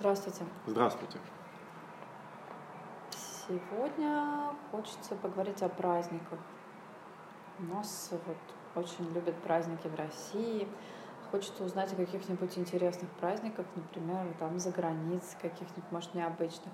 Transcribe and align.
Здравствуйте. 0.00 0.46
Здравствуйте. 0.66 1.18
Сегодня 3.46 4.54
хочется 4.70 5.14
поговорить 5.14 5.60
о 5.60 5.68
праздниках. 5.68 6.38
У 7.58 7.64
нас 7.64 8.08
вот 8.10 8.82
очень 8.82 9.12
любят 9.12 9.34
праздники 9.42 9.88
в 9.88 9.94
России. 9.94 10.66
Хочется 11.30 11.64
узнать 11.64 11.92
о 11.92 11.96
каких-нибудь 11.96 12.56
интересных 12.56 13.10
праздниках, 13.20 13.66
например, 13.76 14.24
там 14.38 14.58
за 14.58 14.70
границей, 14.70 15.36
каких-нибудь, 15.38 15.92
может, 15.92 16.14
необычных. 16.14 16.72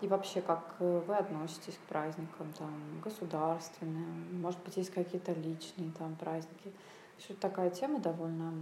И 0.00 0.06
вообще, 0.06 0.40
как 0.40 0.76
вы 0.78 1.16
относитесь 1.16 1.74
к 1.74 1.88
праздникам, 1.88 2.52
там, 2.56 2.70
государственным, 3.02 4.40
может 4.40 4.62
быть, 4.62 4.76
есть 4.76 4.94
какие-то 4.94 5.32
личные 5.32 5.90
там 5.98 6.14
праздники. 6.14 6.72
Все 7.16 7.34
такая 7.34 7.70
тема 7.70 7.98
довольно 7.98 8.52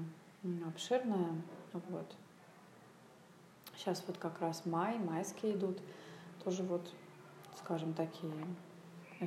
обширная. 0.67 1.35
Вот. 1.75 2.17
Сейчас 3.77 4.03
вот 4.07 4.17
как 4.19 4.41
раз 4.41 4.65
май, 4.67 4.99
майские 4.99 5.55
идут. 5.55 5.79
Тоже 6.45 6.63
вот, 6.63 6.93
скажем, 7.59 7.93
такие 7.93 8.33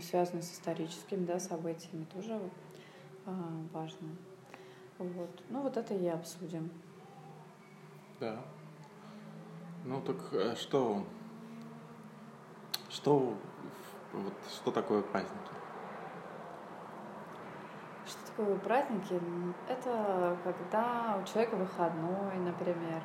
связанные 0.01 0.43
с 0.43 0.53
историческими 0.53 1.25
да, 1.25 1.39
событиями, 1.39 2.05
тоже 2.13 2.39
а, 3.25 3.31
важно. 3.73 4.09
Вот. 4.97 5.29
Ну 5.49 5.61
вот 5.61 5.77
это 5.77 5.93
и 5.93 6.07
обсудим. 6.07 6.69
Да. 8.19 8.37
Ну 9.85 10.01
так 10.01 10.17
э, 10.33 10.55
что, 10.55 11.03
что, 12.89 13.33
вот, 14.13 14.33
что 14.49 14.71
такое 14.71 15.01
праздники? 15.01 15.51
Что 18.05 18.27
такое 18.27 18.57
праздники? 18.57 19.21
Это 19.67 20.37
когда 20.43 21.17
у 21.21 21.25
человека 21.25 21.55
выходной, 21.55 22.37
например, 22.39 23.01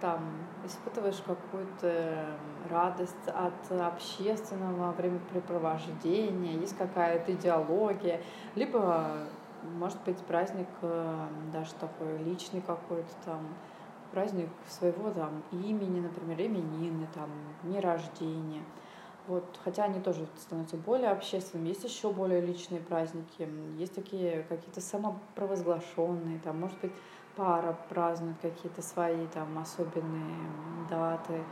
там 0.00 0.20
испытываешь 0.64 1.22
какую-то 1.26 2.36
радость 2.68 3.28
от 3.28 3.70
общественного 3.70 4.92
времяпрепровождения, 4.92 6.58
есть 6.58 6.76
какая-то 6.76 7.32
идеология, 7.32 8.20
либо 8.54 9.28
может 9.62 10.02
быть 10.04 10.18
праздник 10.18 10.68
э, 10.82 11.26
даже 11.52 11.74
такой 11.74 12.18
личный 12.18 12.60
какой-то 12.60 13.12
там, 13.24 13.40
праздник 14.10 14.48
своего 14.68 15.10
там 15.10 15.42
имени, 15.52 16.00
например, 16.00 16.40
именины, 16.40 17.06
там, 17.14 17.30
дни 17.62 17.78
рождения. 17.80 18.62
Вот, 19.26 19.44
хотя 19.62 19.84
они 19.84 20.00
тоже 20.00 20.26
становятся 20.36 20.76
более 20.76 21.10
общественными. 21.10 21.68
Есть 21.68 21.84
еще 21.84 22.10
более 22.10 22.40
личные 22.40 22.80
праздники, 22.80 23.48
есть 23.78 23.94
такие 23.94 24.44
какие-то 24.48 24.80
самопровозглашенные, 24.80 26.40
там, 26.40 26.58
может 26.58 26.80
быть, 26.80 26.92
пара 27.40 27.74
празднует 27.88 28.36
какие-то 28.42 28.82
свои 28.82 29.26
там 29.28 29.58
особенные 29.58 30.36
даты. 30.90 31.42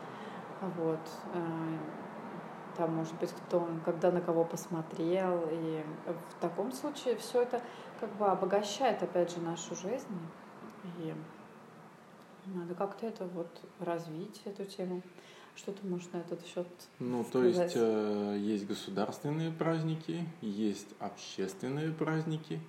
Вот. 0.76 1.00
Э, 1.32 1.78
там, 2.76 2.94
может 2.94 3.14
быть, 3.14 3.30
кто, 3.32 3.66
когда 3.86 4.12
на 4.12 4.20
кого 4.20 4.44
посмотрел. 4.44 5.48
И 5.50 5.82
в 6.06 6.40
таком 6.42 6.72
случае 6.72 7.16
все 7.16 7.40
это 7.40 7.62
как 8.00 8.10
бы 8.16 8.26
обогащает, 8.26 9.02
опять 9.02 9.34
же, 9.34 9.40
нашу 9.40 9.74
жизнь. 9.76 10.18
И 10.98 11.14
надо 12.44 12.74
как-то 12.74 13.06
это 13.06 13.24
вот 13.24 13.48
развить, 13.80 14.42
эту 14.44 14.66
тему. 14.66 15.00
Что 15.56 15.72
ты 15.72 15.86
можешь 15.86 16.12
на 16.12 16.18
этот 16.18 16.44
счет 16.46 16.68
Ну, 16.98 17.24
сказать? 17.24 17.32
то 17.32 17.64
есть 17.64 17.76
э, 17.76 18.36
есть 18.38 18.66
государственные 18.66 19.52
праздники, 19.52 20.28
есть 20.42 20.94
общественные 21.00 21.92
праздники, 21.92 22.60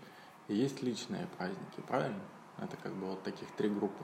есть 0.48 0.82
личные 0.82 1.28
праздники, 1.38 1.82
правильно? 1.86 2.22
Это 2.62 2.78
как 2.78 2.94
бы 2.94 3.08
вот 3.08 3.24
таких 3.24 3.50
три 3.58 3.70
группы. 3.70 4.04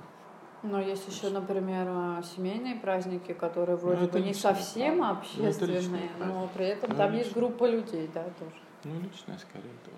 Но 0.64 0.80
есть 0.80 1.08
еще, 1.08 1.30
например, 1.30 1.88
э, 1.88 2.24
семейные 2.36 2.76
праздники, 2.76 3.34
которые 3.34 3.76
вроде 3.76 4.02
ну, 4.02 4.08
бы 4.08 4.20
не 4.22 4.34
совсем 4.34 4.98
праздник. 4.98 5.20
общественные, 5.20 6.10
ну, 6.20 6.26
но 6.26 6.50
при 6.54 6.66
этом 6.68 6.90
ну, 6.90 6.96
там 6.96 7.12
личные. 7.12 7.24
есть 7.24 7.36
группа 7.36 7.70
людей, 7.70 8.10
да, 8.14 8.24
тоже. 8.40 8.56
Ну, 8.84 9.00
личное 9.02 9.38
скорее 9.38 9.76
тоже. 9.84 9.98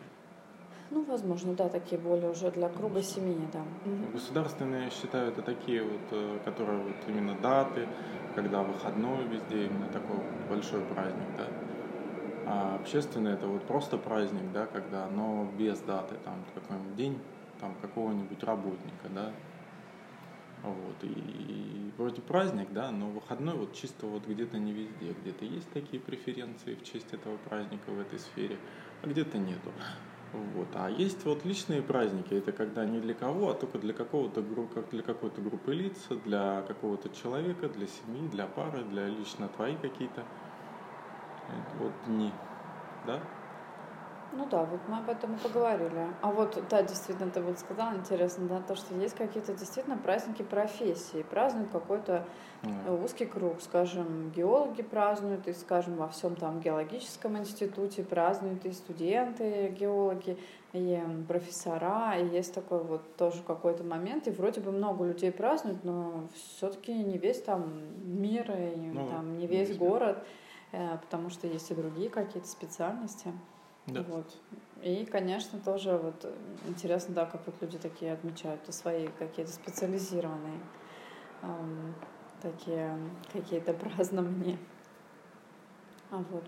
Ну, 0.89 1.03
возможно, 1.03 1.53
да, 1.53 1.69
такие 1.69 1.99
более 1.99 2.31
уже 2.31 2.49
для 2.51 2.69
круга 2.69 3.01
семьи, 3.01 3.47
да. 3.53 3.61
Государственные, 4.13 4.85
я 4.85 4.89
считаю, 4.89 5.29
это 5.29 5.41
такие 5.41 5.83
вот, 5.83 6.01
э, 6.11 6.39
которые 6.43 6.79
вот 6.79 6.95
именно 7.07 7.35
даты, 7.35 7.87
когда 8.35 8.63
выходной 8.63 9.23
везде, 9.25 9.67
именно 9.67 9.87
такой 9.87 10.17
большой 10.49 10.81
праздник, 10.81 11.27
да. 11.37 11.47
А 12.45 12.75
общественные 12.75 13.33
это 13.33 13.47
вот 13.47 13.63
просто 13.63 13.97
праздник, 13.97 14.51
да, 14.53 14.65
когда, 14.65 15.07
но 15.07 15.47
без 15.57 15.79
даты, 15.79 16.15
там 16.23 16.35
какой-нибудь 16.55 16.95
день 16.95 17.19
там 17.59 17.75
какого-нибудь 17.79 18.43
работника, 18.43 19.09
да, 19.09 19.33
вот, 20.63 21.03
и, 21.03 21.07
и 21.07 21.91
вроде 21.97 22.21
праздник, 22.21 22.71
да, 22.71 22.91
но 22.91 23.11
выходной 23.11 23.55
вот 23.55 23.75
чисто 23.75 24.07
вот 24.07 24.25
где-то 24.27 24.57
не 24.57 24.73
везде, 24.73 25.13
где-то 25.13 25.45
есть 25.45 25.71
такие 25.71 26.01
преференции 26.01 26.75
в 26.75 26.83
честь 26.83 27.13
этого 27.13 27.37
праздника 27.37 27.91
в 27.91 27.99
этой 27.99 28.19
сфере, 28.19 28.57
а 29.01 29.07
где-то 29.07 29.37
нету. 29.37 29.73
Вот. 30.31 30.75
А 30.75 30.89
есть 30.89 31.23
вот 31.25 31.45
личные 31.45 31.81
праздники, 31.81 32.33
это 32.33 32.51
когда 32.51 32.85
не 32.85 32.99
для 32.99 33.13
кого, 33.13 33.49
а 33.49 33.53
только 33.53 33.79
для 33.79 33.93
какого-то 33.93 34.41
как 34.67 34.89
для 34.89 35.03
какой-то 35.03 35.41
группы 35.41 35.73
лиц, 35.73 36.07
для 36.09 36.63
какого-то 36.63 37.09
человека, 37.09 37.69
для 37.69 37.87
семьи, 37.87 38.27
для 38.27 38.45
пары, 38.47 38.83
для 38.83 39.07
лично 39.07 39.47
твои 39.47 39.77
какие-то 39.77 40.25
вот 41.73 42.03
дни, 42.03 42.33
да? 43.03 43.36
Ну 44.33 44.45
да, 44.45 44.63
вот 44.65 44.79
мы 44.87 44.97
об 44.97 45.09
этом 45.09 45.35
и 45.35 45.37
поговорили. 45.37 46.07
А 46.21 46.31
вот, 46.31 46.61
да, 46.69 46.83
действительно, 46.83 47.31
ты 47.31 47.41
вот 47.41 47.59
сказала, 47.59 47.95
интересно, 47.95 48.47
да, 48.47 48.61
то, 48.61 48.75
что 48.75 48.93
есть 48.95 49.15
какие-то 49.15 49.53
действительно 49.53 49.97
праздники 49.97 50.41
профессии, 50.43 51.23
празднуют 51.23 51.71
какой-то 51.71 52.25
mm. 52.63 53.03
узкий 53.03 53.25
круг, 53.25 53.61
скажем, 53.61 54.31
геологи 54.31 54.81
празднуют, 54.81 55.47
и, 55.47 55.53
скажем, 55.53 55.95
во 55.95 56.09
всем 56.09 56.35
там 56.35 56.59
геологическом 56.59 57.37
институте 57.37 58.03
празднуют 58.03 58.65
и 58.65 58.71
студенты, 58.73 59.69
геологи, 59.69 60.37
и 60.73 61.01
профессора, 61.27 62.17
и 62.19 62.27
есть 62.27 62.53
такой 62.53 62.83
вот 62.83 63.15
тоже 63.15 63.41
какой-то 63.43 63.83
момент, 63.83 64.27
и 64.27 64.31
вроде 64.31 64.59
бы 64.59 64.71
много 64.71 65.05
людей 65.05 65.31
празднуют, 65.31 65.83
но 65.83 66.27
все-таки 66.35 66.93
не 66.93 67.17
весь 67.17 67.41
там 67.41 67.71
мир, 68.03 68.51
и 68.51 68.75
ну, 68.75 69.07
там 69.07 69.37
не 69.37 69.47
весь 69.47 69.75
город, 69.77 70.23
э, 70.73 70.97
потому 70.97 71.29
что 71.29 71.47
есть 71.47 71.71
и 71.71 71.75
другие 71.75 72.09
какие-то 72.09 72.47
специальности. 72.47 73.31
Да. 73.87 74.03
Вот. 74.03 74.25
И, 74.83 75.05
конечно, 75.05 75.59
тоже 75.59 75.97
вот 75.97 76.25
интересно, 76.67 77.15
да, 77.15 77.25
как 77.25 77.41
вот 77.45 77.55
люди 77.61 77.77
такие 77.77 78.13
отмечают 78.13 78.61
свои 78.73 79.07
какие-то 79.19 79.51
специализированные 79.51 80.59
эм, 81.41 81.95
такие 82.41 82.97
какие-то 83.31 83.73
празднования. 83.73 84.57
А 86.11 86.17
вот. 86.17 86.43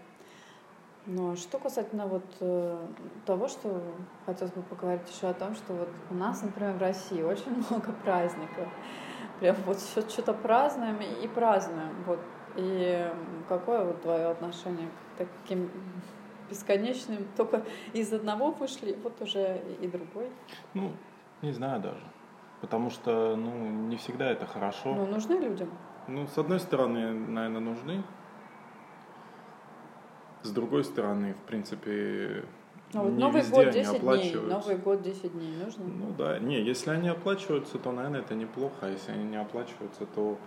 Но 1.05 1.35
что 1.35 1.57
касательно 1.59 2.05
вот 2.05 2.25
э, 2.41 2.87
того, 3.25 3.47
что 3.47 3.81
хотелось 4.25 4.53
бы 4.53 4.61
поговорить 4.61 5.09
еще 5.09 5.27
о 5.27 5.33
том, 5.33 5.55
что 5.55 5.73
вот 5.73 5.89
у 6.11 6.13
нас, 6.13 6.41
например, 6.43 6.73
в 6.73 6.81
России 6.81 7.21
очень 7.21 7.55
много 7.69 7.93
праздников. 8.03 8.67
Прям 9.39 9.55
вот 9.65 9.79
что-то 9.79 10.33
празднуем 10.33 10.99
и 11.01 11.27
празднуем. 11.27 11.95
Вот. 12.05 12.19
И 12.57 13.09
какое 13.47 13.85
вот 13.85 14.01
твое 14.01 14.27
отношение 14.27 14.89
к 15.15 15.17
таким 15.19 15.71
бесконечным. 16.49 17.27
Только 17.37 17.63
из 17.93 18.11
одного 18.13 18.51
вышли, 18.51 18.97
вот 19.03 19.21
уже 19.21 19.61
и 19.81 19.87
другой. 19.87 20.29
Ну, 20.73 20.91
не 21.41 21.51
знаю 21.51 21.81
даже. 21.81 22.03
Потому 22.61 22.89
что, 22.89 23.35
ну, 23.35 23.51
не 23.87 23.97
всегда 23.97 24.29
это 24.31 24.45
хорошо. 24.45 24.93
Ну, 24.93 25.05
нужны 25.05 25.33
людям. 25.35 25.69
Ну, 26.07 26.27
с 26.27 26.37
одной 26.37 26.59
стороны, 26.59 27.11
наверное, 27.11 27.61
нужны. 27.61 28.03
С 30.41 30.51
другой 30.51 30.83
стороны, 30.83 31.33
в 31.33 31.47
принципе, 31.47 32.45
ну, 32.93 33.03
вот 33.03 33.11
не 33.11 33.19
Новый 33.19 33.41
везде 33.41 33.55
год 33.55 33.69
10 33.71 34.01
дней, 34.01 34.35
Новый 34.35 34.77
год 34.77 35.01
10 35.01 35.33
дней 35.33 35.55
нужно? 35.63 35.85
Ну 35.85 36.13
да, 36.17 36.39
не, 36.39 36.61
если 36.61 36.89
они 36.91 37.09
оплачиваются, 37.09 37.77
то, 37.77 37.91
наверное, 37.91 38.21
это 38.21 38.35
неплохо, 38.35 38.75
а 38.81 38.89
если 38.89 39.11
они 39.11 39.25
не 39.25 39.39
оплачиваются, 39.39 40.05
то 40.05 40.37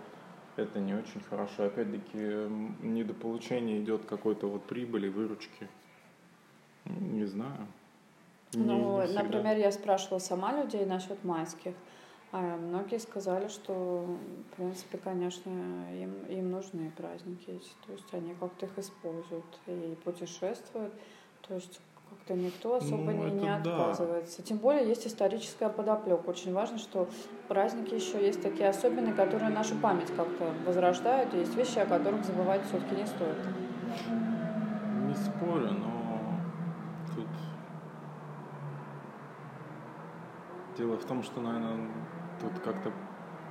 это 0.55 0.79
не 0.79 0.93
очень 0.93 1.21
хорошо. 1.21 1.65
Опять-таки, 1.65 2.17
недополучение 2.81 3.81
идет 3.81 4.05
какой-то 4.05 4.47
вот 4.47 4.63
прибыли, 4.63 5.09
выручки. 5.09 5.69
Не 6.85 7.25
знаю. 7.25 7.67
Ну, 8.53 9.05
не 9.05 9.13
например, 9.13 9.57
я 9.57 9.71
спрашивала 9.71 10.19
сама 10.19 10.53
людей 10.53 10.85
насчет 10.85 11.23
майских. 11.23 11.73
А 12.31 12.57
многие 12.57 12.99
сказали, 12.99 13.47
что, 13.47 14.05
в 14.51 14.55
принципе, 14.55 14.97
конечно, 14.97 15.51
им, 15.93 16.13
им 16.29 16.51
нужны 16.51 16.91
праздники 16.97 17.51
эти. 17.51 17.69
То 17.85 17.91
есть 17.91 18.11
они 18.11 18.33
как-то 18.33 18.65
их 18.65 18.77
используют 18.77 19.45
и 19.67 19.95
путешествуют. 20.03 20.93
То 21.47 21.53
есть 21.53 21.79
как-то 22.09 22.33
никто 22.33 22.75
особо 22.75 23.11
ну, 23.11 23.27
не, 23.27 23.41
не 23.41 23.55
отказывается. 23.55 24.39
Да. 24.39 24.43
Тем 24.45 24.57
более 24.57 24.87
есть 24.87 25.05
историческая 25.05 25.69
подоплека. 25.69 26.27
Очень 26.27 26.53
важно, 26.53 26.79
что 26.79 27.07
праздники 27.47 27.93
еще 27.93 28.23
есть 28.25 28.41
такие 28.41 28.67
особенные, 28.67 29.13
которые 29.13 29.49
нашу 29.49 29.75
память 29.75 30.11
как-то 30.15 30.51
возрождают. 30.65 31.35
И 31.35 31.37
есть 31.37 31.55
вещи, 31.55 31.77
о 31.77 31.85
которых 31.85 32.25
забывать 32.25 32.65
все-таки 32.65 32.95
не 32.95 33.05
стоит. 33.05 33.37
Не 35.07 35.13
спорю, 35.13 35.71
но 35.71 35.92
Дело 40.77 40.97
в 40.97 41.05
том, 41.05 41.23
что, 41.23 41.39
наверное, 41.39 41.87
тут 42.41 42.59
как-то 42.63 42.91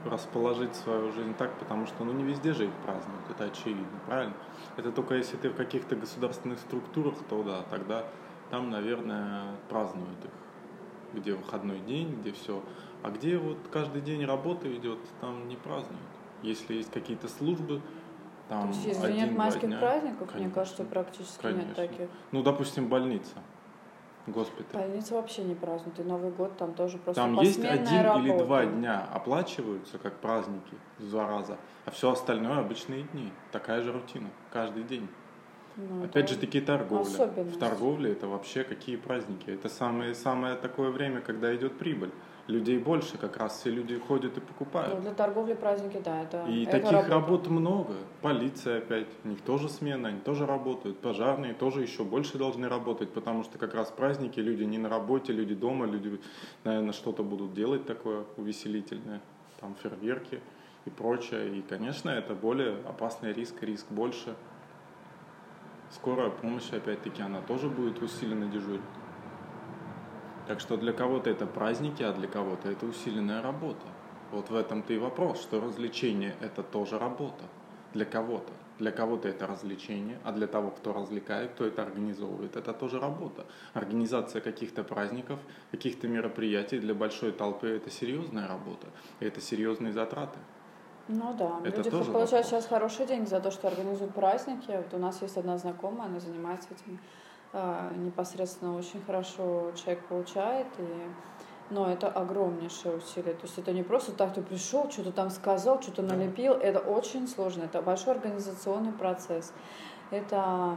расположить 0.05 0.75
свою 0.75 1.13
жизнь 1.13 1.35
так, 1.35 1.57
потому 1.59 1.87
что 1.87 2.05
ну 2.05 2.13
не 2.13 2.25
везде 2.25 2.53
же 2.53 2.65
их 2.65 2.73
празднуют, 2.85 3.23
это 3.31 3.45
очевидно, 3.45 3.99
правильно? 4.07 4.35
Это 4.77 4.91
только 4.91 5.15
если 5.15 5.37
ты 5.37 5.51
в 5.51 5.55
каких-то 5.55 5.95
государственных 5.95 6.59
структурах, 6.59 7.15
то 7.29 7.43
да, 7.43 7.63
тогда 7.71 8.05
там, 8.51 8.71
наверное, 8.71 9.55
празднуют 9.69 10.25
их, 10.25 11.21
где 11.21 11.35
выходной 11.35 11.79
день, 11.81 12.21
где 12.21 12.33
все. 12.33 12.63
А 13.03 13.11
где 13.11 13.39
вот 13.39 13.59
каждый 13.73 14.03
день 14.03 14.25
работа 14.25 14.73
идет, 14.75 14.99
там 15.21 15.49
не 15.49 15.57
празднуют. 15.57 16.03
Если 16.43 16.75
есть 16.75 16.91
какие-то 16.91 17.29
службы, 17.29 17.81
там 18.49 18.63
То 18.63 18.69
есть, 18.69 18.85
если 18.85 19.07
один, 19.07 19.17
нет 19.17 19.39
майских 19.39 19.69
дня, 19.69 19.79
праздников, 19.79 20.29
конечно, 20.29 20.39
мне 20.39 20.51
кажется, 20.51 20.85
практически 20.85 21.41
конечно. 21.41 21.67
нет 21.69 21.77
таких. 21.77 22.09
Ну, 22.33 22.43
допустим, 22.43 22.89
больница 22.89 23.37
госпиталь. 24.27 24.81
Больница 24.81 25.15
вообще 25.15 25.43
не 25.43 25.55
празднует, 25.55 25.99
и 25.99 26.03
Новый 26.03 26.31
год 26.31 26.57
там 26.57 26.75
тоже 26.75 26.99
просто 26.99 27.23
Там 27.23 27.41
есть 27.41 27.65
один 27.65 28.03
работа. 28.03 28.25
или 28.29 28.39
два 28.39 28.65
дня 28.67 29.09
оплачиваются 29.13 29.99
как 29.99 30.15
праздники 30.21 30.77
два 30.99 31.27
раза, 31.27 31.57
а 31.85 31.91
все 31.91 32.11
остальное 32.13 32.59
обычные 32.61 33.03
дни. 33.13 33.33
Такая 33.51 33.83
же 33.83 33.93
рутина, 33.93 34.29
каждый 34.53 34.85
день. 34.85 35.09
Ну, 35.77 36.05
Опять 36.05 36.29
же 36.29 36.37
таки 36.37 36.61
торговля. 36.61 37.27
В 37.27 37.59
торговле 37.59 38.13
это 38.13 38.29
вообще 38.29 38.63
какие 38.63 38.97
праздники? 38.97 39.51
Это 39.51 39.69
самое, 39.71 40.15
самое 40.15 40.55
такое 40.55 40.91
время, 40.91 41.21
когда 41.23 41.55
идет 41.57 41.79
прибыль 41.79 42.11
людей 42.53 42.79
больше, 42.79 43.19
как 43.19 43.37
раз 43.39 43.59
все 43.59 43.71
люди 43.71 43.99
ходят 43.99 44.37
и 44.37 44.41
покупают. 44.41 44.95
Ну, 44.95 45.01
для 45.01 45.13
торговли 45.13 45.55
праздники, 45.55 46.01
да, 46.05 46.23
это 46.23 46.45
И 46.47 46.63
это 46.63 46.73
таких 46.73 46.93
работа. 46.93 47.11
работ 47.11 47.47
много. 47.49 47.95
Полиция 48.21 48.79
опять, 48.79 49.09
у 49.25 49.29
них 49.29 49.41
тоже 49.41 49.69
смена, 49.69 50.09
они 50.09 50.21
тоже 50.21 50.47
работают. 50.47 50.99
Пожарные 50.99 51.55
тоже 51.55 51.83
еще 51.83 52.05
больше 52.05 52.39
должны 52.39 52.69
работать, 52.69 53.11
потому 53.13 53.43
что 53.43 53.59
как 53.59 53.75
раз 53.75 53.91
праздники, 53.91 54.39
люди 54.41 54.63
не 54.65 54.79
на 54.79 54.89
работе, 54.89 55.33
люди 55.33 55.55
дома, 55.55 55.87
люди, 55.87 56.21
наверное, 56.65 56.93
что-то 56.93 57.23
будут 57.23 57.55
делать 57.55 57.87
такое 57.87 58.25
увеселительное, 58.37 59.21
там 59.61 59.75
фейерверки 59.83 60.41
и 60.85 60.91
прочее. 60.91 61.59
И, 61.59 61.63
конечно, 61.63 62.11
это 62.11 62.35
более 62.35 62.77
опасный 62.89 63.33
риск, 63.33 63.63
риск 63.63 63.87
больше. 63.91 64.35
Скорая 65.91 66.31
помощь, 66.31 66.73
опять-таки, 66.73 67.23
она 67.23 67.41
тоже 67.43 67.69
будет 67.69 68.01
усиленно 68.03 68.47
дежурить. 68.47 68.81
Так 70.53 70.61
что 70.61 70.77
для 70.77 70.93
кого-то 70.93 71.31
это 71.31 71.47
праздники, 71.47 72.03
а 72.03 72.13
для 72.13 72.29
кого-то 72.29 72.69
это 72.69 72.85
усиленная 72.85 73.41
работа. 73.41 73.87
Вот 74.33 74.51
в 74.51 74.55
этом-то 74.55 74.93
и 74.93 74.99
вопрос, 74.99 75.41
что 75.41 75.63
развлечение– 75.63 76.37
это 76.43 76.63
тоже 76.63 76.99
работа 76.99 77.45
для 77.95 78.05
кого-то. 78.05 78.53
Для 78.79 78.91
кого-то 78.91 79.31
это 79.31 79.47
развлечение, 79.47 80.19
а 80.25 80.33
для 80.33 80.47
того, 80.47 80.71
кто 80.71 80.93
развлекает, 80.93 81.53
кто 81.53 81.65
это 81.65 81.81
организовывает, 81.81 82.55
это 82.55 82.75
тоже 82.75 83.01
работа. 83.01 83.47
Организация 83.73 84.43
каких-то 84.43 84.85
праздников, 84.85 85.39
каких-то 85.71 86.07
мероприятий 86.07 86.81
для 86.81 86.95
большой 86.95 87.33
толпы– 87.33 87.69
это 87.69 87.89
серьезная 87.89 88.47
работа, 88.47 88.89
и 89.21 89.25
это 89.25 89.41
серьезные 89.41 89.95
затраты. 89.95 90.39
Ну 91.09 91.35
да, 91.39 91.61
это 91.65 91.79
люди 91.79 91.91
тоже 91.91 92.13
получают 92.13 92.45
вопрос. 92.45 92.65
сейчас 92.65 92.67
хорошие 92.67 93.07
деньги 93.07 93.27
за 93.27 93.41
то, 93.41 93.51
что 93.51 93.69
организуют 93.69 94.13
праздники. 94.15 94.71
Вот 94.71 94.93
у 94.93 94.99
нас 94.99 95.23
есть 95.23 95.39
одна 95.39 95.57
знакомая, 95.57 96.09
она 96.09 96.21
занимается 96.21 96.69
этим 96.75 96.99
непосредственно 97.53 98.77
очень 98.77 99.03
хорошо 99.05 99.73
человек 99.77 100.05
получает, 100.07 100.67
и 100.79 100.85
но 101.73 101.91
это 101.91 102.09
огромнейшее 102.09 102.97
усилие. 102.97 103.35
То 103.35 103.47
есть 103.47 103.59
это 103.59 103.73
не 103.73 103.83
просто 103.83 104.13
так, 104.13 104.35
ты 104.35 104.43
пришел, 104.43 104.91
что-то 104.91 105.11
там 105.13 105.31
сказал, 105.31 105.81
что-то 105.81 106.03
налепил. 106.03 106.53
Это 106.53 106.79
очень 106.79 107.27
сложно. 107.27 107.65
Это 107.65 107.81
большой 107.83 108.15
организационный 108.15 108.93
процесс. 108.93 109.53
Это 110.11 110.77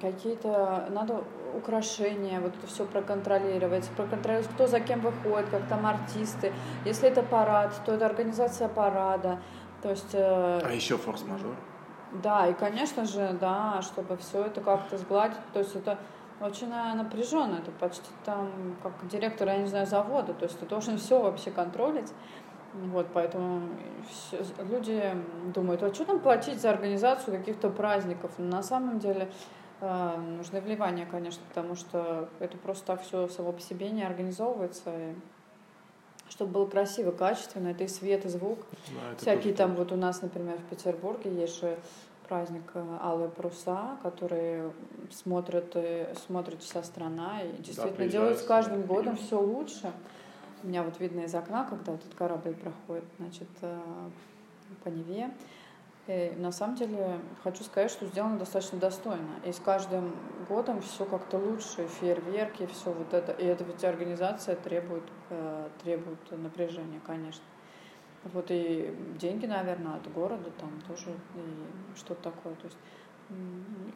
какие-то, 0.00 0.88
надо 0.90 1.22
украшения, 1.54 2.40
вот 2.40 2.56
это 2.56 2.66
все 2.66 2.86
проконтролировать, 2.86 3.86
проконтролировать, 3.90 4.50
кто 4.54 4.66
за 4.66 4.80
кем 4.80 5.00
выходит, 5.00 5.50
как 5.50 5.68
там 5.68 5.84
артисты. 5.84 6.52
Если 6.86 7.10
это 7.10 7.22
парад, 7.22 7.74
то 7.84 7.92
это 7.92 8.06
организация 8.06 8.68
парада. 8.68 9.42
То 9.82 9.90
есть... 9.90 10.14
Э, 10.14 10.60
а 10.64 10.72
еще 10.72 10.96
форс-мажор? 10.96 11.54
Да, 12.12 12.46
и, 12.46 12.52
конечно 12.52 13.04
же, 13.04 13.36
да, 13.40 13.80
чтобы 13.80 14.16
все 14.18 14.44
это 14.44 14.60
как-то 14.60 14.98
сгладить, 14.98 15.38
то 15.54 15.60
есть 15.60 15.74
это 15.74 15.98
очень 16.40 16.68
напряженно, 16.68 17.56
это 17.56 17.70
почти 17.70 18.10
там 18.24 18.76
как 18.82 18.92
директор, 19.08 19.48
я 19.48 19.58
не 19.58 19.66
знаю, 19.66 19.86
завода, 19.86 20.34
то 20.34 20.44
есть 20.44 20.58
ты 20.58 20.66
должен 20.66 20.98
все 20.98 21.20
вообще 21.20 21.50
контролить. 21.50 22.12
Вот, 22.74 23.06
поэтому 23.12 23.68
все, 24.10 24.42
люди 24.70 25.14
думают, 25.54 25.82
а 25.82 25.92
что 25.92 26.06
там 26.06 26.20
платить 26.20 26.60
за 26.60 26.70
организацию 26.70 27.36
каких-то 27.36 27.68
праздников? 27.68 28.32
Но 28.38 28.56
на 28.56 28.62
самом 28.62 28.98
деле 28.98 29.30
э, 29.80 30.16
нужны 30.38 30.60
вливания, 30.62 31.04
конечно, 31.04 31.42
потому 31.48 31.74
что 31.74 32.30
это 32.40 32.56
просто 32.56 32.86
так 32.86 33.02
все 33.02 33.28
само 33.28 33.52
по 33.52 33.60
себе 33.60 33.90
не 33.90 34.02
организовывается. 34.02 34.90
И 34.90 35.14
чтобы 36.32 36.52
было 36.52 36.66
красиво, 36.66 37.10
качественно, 37.10 37.68
это 37.68 37.84
и 37.84 37.88
свет, 37.88 38.24
и 38.24 38.28
звук. 38.28 38.60
Да, 38.88 39.16
Всякие 39.18 39.52
там, 39.52 39.74
вот 39.74 39.92
у 39.92 39.96
нас, 39.96 40.22
например, 40.22 40.56
в 40.56 40.64
Петербурге 40.70 41.30
есть 41.30 41.60
же 41.60 41.76
праздник 42.26 42.62
э, 42.72 42.98
Алые 43.02 43.28
паруса, 43.28 43.98
которые 44.02 44.72
смотрят, 45.10 45.76
э, 45.76 46.14
смотрит 46.26 46.62
вся 46.62 46.82
страна 46.82 47.42
и 47.42 47.62
действительно 47.62 48.06
да, 48.06 48.12
делают 48.12 48.38
с 48.38 48.44
каждым 48.44 48.82
годом 48.82 49.16
все 49.16 49.38
лучше. 49.38 49.92
У 50.62 50.68
меня 50.68 50.82
вот 50.82 50.98
видно 51.00 51.20
из 51.20 51.34
окна, 51.34 51.66
когда 51.68 51.92
этот 51.92 52.14
корабль 52.14 52.54
проходит, 52.54 53.04
значит, 53.18 53.48
э, 53.60 53.78
по 54.82 54.88
Неве. 54.88 55.30
И 56.08 56.34
на 56.36 56.50
самом 56.50 56.74
деле 56.74 57.20
хочу 57.44 57.62
сказать, 57.62 57.90
что 57.90 58.06
сделано 58.06 58.38
достаточно 58.38 58.78
достойно. 58.78 59.40
И 59.44 59.52
с 59.52 59.60
каждым 59.60 60.16
годом 60.48 60.82
все 60.82 61.04
как-то 61.04 61.38
лучше, 61.38 61.86
фейерверки, 61.86 62.66
все 62.66 62.92
вот 62.92 63.14
это. 63.14 63.30
И 63.32 63.44
это 63.44 63.62
ведь 63.62 63.84
организация 63.84 64.56
требует, 64.56 65.04
требует 65.82 66.18
напряжения, 66.30 67.00
конечно. 67.06 67.44
Вот 68.24 68.46
и 68.50 68.94
деньги, 69.18 69.46
наверное, 69.46 69.96
от 69.96 70.12
города 70.12 70.50
там 70.58 70.70
тоже 70.88 71.10
и 71.10 71.96
что-то 71.96 72.30
такое. 72.30 72.54
То 72.54 72.66
есть, 72.66 72.76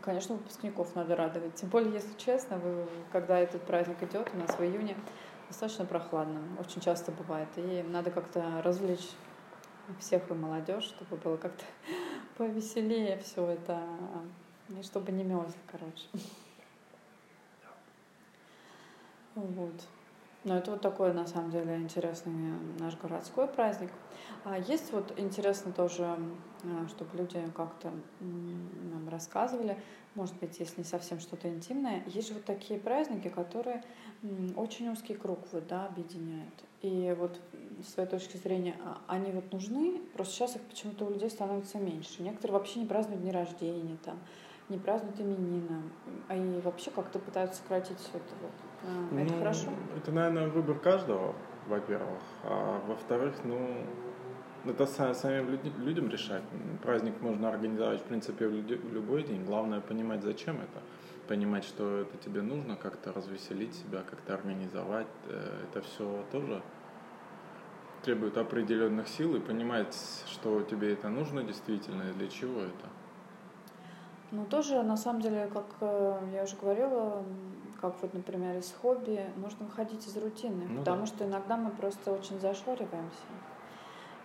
конечно, 0.00 0.36
выпускников 0.36 0.94
надо 0.94 1.16
радовать. 1.16 1.54
Тем 1.54 1.68
более, 1.70 1.92
если 1.92 2.16
честно, 2.16 2.58
вы, 2.58 2.86
когда 3.10 3.38
этот 3.38 3.62
праздник 3.62 4.02
идет, 4.02 4.30
у 4.32 4.38
нас 4.38 4.56
в 4.56 4.62
июне 4.62 4.96
достаточно 5.48 5.84
прохладно, 5.84 6.40
очень 6.58 6.80
часто 6.80 7.12
бывает. 7.12 7.48
И 7.56 7.84
надо 7.88 8.10
как-то 8.10 8.62
развлечь 8.62 9.10
всех 9.98 10.30
и 10.30 10.34
молодежь, 10.34 10.84
чтобы 10.84 11.16
было 11.16 11.36
как-то 11.36 11.64
повеселее 12.36 13.18
все 13.18 13.46
это, 13.46 13.80
и 14.68 14.82
чтобы 14.82 15.12
не 15.12 15.24
мерзло, 15.24 15.58
короче. 15.70 16.06
Вот. 19.34 19.74
Но 20.44 20.56
это 20.56 20.70
вот 20.70 20.80
такой, 20.80 21.12
на 21.12 21.26
самом 21.26 21.50
деле, 21.50 21.76
интересный 21.76 22.32
наш 22.78 22.96
городской 22.96 23.46
праздник. 23.46 23.90
А 24.48 24.58
есть 24.58 24.92
вот 24.92 25.12
интересно 25.16 25.72
тоже, 25.72 26.04
а, 26.04 26.88
чтобы 26.88 27.16
люди 27.16 27.42
как-то 27.56 27.90
нам 28.20 29.08
рассказывали, 29.08 29.76
может 30.14 30.38
быть, 30.38 30.60
если 30.60 30.82
не 30.82 30.84
совсем 30.84 31.18
что-то 31.18 31.48
интимное, 31.48 32.04
есть 32.06 32.28
же 32.28 32.34
вот 32.34 32.44
такие 32.44 32.78
праздники, 32.78 33.28
которые 33.28 33.82
очень 34.54 34.88
узкий 34.88 35.14
круг 35.14 35.40
вот, 35.50 35.66
да, 35.66 35.86
объединяют. 35.86 36.54
И 36.80 37.12
вот 37.18 37.40
с 37.84 37.94
своей 37.94 38.08
точки 38.08 38.36
зрения, 38.36 38.76
а, 38.84 38.98
они 39.08 39.32
вот 39.32 39.52
нужны, 39.52 40.00
просто 40.14 40.34
сейчас 40.34 40.54
их 40.54 40.62
почему-то 40.62 41.06
у 41.06 41.10
людей 41.10 41.28
становится 41.28 41.78
меньше. 41.78 42.22
Некоторые 42.22 42.56
вообще 42.56 42.78
не 42.78 42.86
празднуют 42.86 43.22
дни 43.22 43.32
рождения, 43.32 43.98
там, 44.04 44.16
не 44.68 44.78
празднуют 44.78 45.20
именина, 45.20 45.82
и 46.30 46.60
вообще 46.62 46.92
как-то 46.92 47.18
пытаются 47.18 47.62
сократить 47.62 47.98
все 47.98 48.18
это 48.18 48.34
вот. 48.40 48.52
А, 48.84 49.20
это 49.20 49.32
ну, 49.32 49.38
хорошо? 49.40 49.70
Это, 49.96 50.12
наверное, 50.12 50.46
выбор 50.46 50.78
каждого, 50.78 51.34
во-первых. 51.66 52.22
А 52.44 52.80
во-вторых, 52.86 53.34
ну, 53.42 53.84
это 54.68 54.86
самим 54.86 55.58
людям 55.78 56.08
решать. 56.08 56.42
Праздник 56.82 57.20
можно 57.20 57.48
организовать, 57.48 58.00
в 58.00 58.04
принципе, 58.04 58.46
в 58.48 58.92
любой 58.92 59.22
день. 59.22 59.44
Главное 59.44 59.80
понимать, 59.80 60.22
зачем 60.22 60.56
это. 60.56 60.82
Понимать, 61.28 61.64
что 61.64 62.00
это 62.00 62.16
тебе 62.18 62.42
нужно, 62.42 62.76
как-то 62.76 63.12
развеселить 63.12 63.74
себя, 63.74 64.02
как-то 64.08 64.34
организовать. 64.34 65.08
Э, 65.28 65.64
это 65.64 65.82
все 65.82 66.24
тоже 66.30 66.62
требует 68.02 68.38
определенных 68.38 69.08
сил 69.08 69.34
и 69.34 69.40
понимать, 69.40 69.96
что 70.26 70.62
тебе 70.62 70.92
это 70.92 71.08
нужно 71.08 71.42
действительно 71.42 72.04
и 72.10 72.12
для 72.12 72.28
чего 72.28 72.60
это. 72.60 72.86
Ну, 74.30 74.44
тоже, 74.44 74.82
на 74.82 74.96
самом 74.96 75.20
деле, 75.20 75.48
как 75.52 75.66
э, 75.80 76.18
я 76.34 76.44
уже 76.44 76.56
говорила, 76.56 77.24
как 77.80 78.00
вот, 78.02 78.14
например, 78.14 78.56
из 78.58 78.72
хобби, 78.72 79.24
нужно 79.36 79.66
выходить 79.66 80.06
из 80.06 80.16
рутины, 80.16 80.66
ну, 80.68 80.78
потому 80.78 81.00
да. 81.00 81.06
что 81.06 81.24
иногда 81.24 81.56
мы 81.56 81.70
просто 81.70 82.12
очень 82.12 82.38
зашориваемся. 82.40 83.26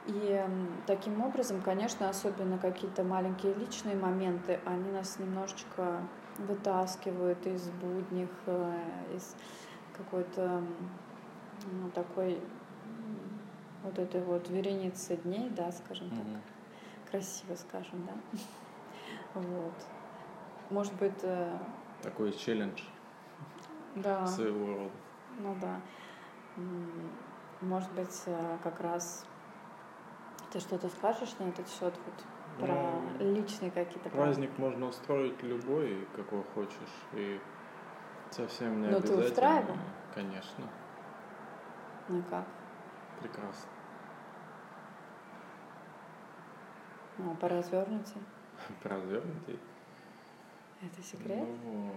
И 0.07 0.43
таким 0.87 1.21
образом, 1.21 1.61
конечно, 1.61 2.09
особенно 2.09 2.57
какие-то 2.57 3.03
маленькие 3.03 3.53
личные 3.53 3.95
моменты, 3.95 4.59
они 4.65 4.91
нас 4.91 5.19
немножечко 5.19 6.01
вытаскивают 6.39 7.45
из 7.45 7.69
будних, 7.69 8.29
э, 8.47 8.79
из 9.15 9.35
какой-то 9.95 10.63
ну, 11.71 11.89
такой 11.91 12.41
вот 13.83 13.99
этой 13.99 14.21
вот 14.21 14.49
вереницы 14.49 15.17
дней, 15.17 15.49
да, 15.49 15.71
скажем 15.71 16.07
mm-hmm. 16.07 16.33
так, 16.33 17.11
красиво 17.11 17.55
скажем, 17.55 18.07
да. 18.07 18.39
Вот. 19.33 19.73
Может 20.69 20.93
быть... 20.95 21.19
Э, 21.23 21.57
такой 22.01 22.31
челлендж 22.31 22.81
да. 23.95 24.25
своего 24.25 24.65
рода. 24.65 24.91
Ну 25.39 25.55
да. 25.61 25.79
Может 27.61 27.91
быть, 27.93 28.23
э, 28.25 28.57
как 28.63 28.79
раз 28.81 29.25
Ты 30.51 30.59
что-то 30.59 30.89
скажешь 30.89 31.33
на 31.39 31.45
этот 31.45 31.69
счет 31.69 31.93
вот 32.05 32.25
про 32.59 32.73
ну, 33.19 33.33
личные 33.33 33.71
какие-то 33.71 34.09
праздник 34.09 34.57
можно 34.57 34.87
устроить 34.87 35.41
любой, 35.41 36.05
какой 36.15 36.43
хочешь, 36.43 36.75
и 37.13 37.39
совсем 38.31 38.81
не 38.81 38.87
Но 38.89 38.97
обязательно. 38.97 39.21
ты 39.21 39.29
устраивал? 39.29 39.75
Конечно. 40.13 40.69
Ну 42.09 42.23
как? 42.29 42.45
Прекрасно. 43.21 43.69
Ну, 47.17 47.31
а 47.31 47.35
по 47.35 47.47
развернутей? 47.47 48.21
По 48.83 48.89
развернутей? 48.89 49.59
Это 50.81 51.03
секрет? 51.03 51.47
Ну, 51.63 51.93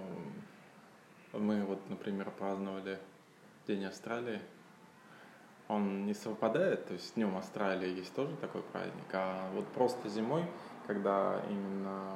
мы 1.32 1.64
вот, 1.64 1.88
например, 1.88 2.30
праздновали 2.30 3.00
День 3.66 3.86
Австралии. 3.86 4.40
Он 5.74 6.06
не 6.06 6.14
совпадает, 6.14 6.86
то 6.86 6.92
есть 6.92 7.08
с 7.08 7.12
Днем 7.14 7.36
Австралии 7.36 7.98
есть 7.98 8.14
тоже 8.14 8.36
такой 8.36 8.62
праздник, 8.62 9.12
а 9.12 9.50
вот 9.54 9.66
просто 9.68 10.08
зимой, 10.08 10.48
когда 10.86 11.42
именно 11.50 12.12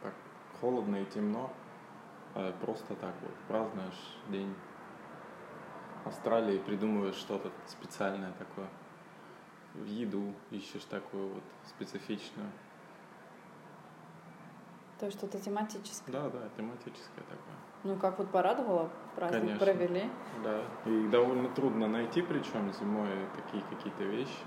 так 0.00 0.14
холодно 0.60 0.94
и 1.02 1.04
темно, 1.06 1.52
э, 2.36 2.52
просто 2.60 2.94
так 2.94 3.14
вот 3.22 3.34
празднуешь 3.48 4.16
День 4.28 4.54
Австралии, 6.04 6.58
придумываешь 6.58 7.16
что-то 7.16 7.50
специальное 7.66 8.32
такое. 8.34 8.68
В 9.74 9.86
еду 9.86 10.32
ищешь 10.52 10.84
такую 10.84 11.34
вот 11.34 11.44
специфичную. 11.66 12.50
То 15.00 15.06
есть 15.06 15.18
что-то 15.18 15.40
тематическое? 15.40 16.12
Да, 16.12 16.28
да, 16.30 16.48
тематическое 16.56 17.24
такое. 17.24 17.69
Ну, 17.84 17.96
как 17.96 18.18
вот 18.18 18.30
порадовало, 18.30 18.90
праздник 19.16 19.40
Конечно. 19.40 19.66
провели. 19.66 20.02
Да, 20.44 20.60
и 20.84 21.08
довольно 21.08 21.48
трудно 21.48 21.88
найти, 21.88 22.20
причем 22.20 22.70
зимой 22.72 23.08
такие 23.34 23.62
какие-то 23.62 24.04
вещи, 24.04 24.46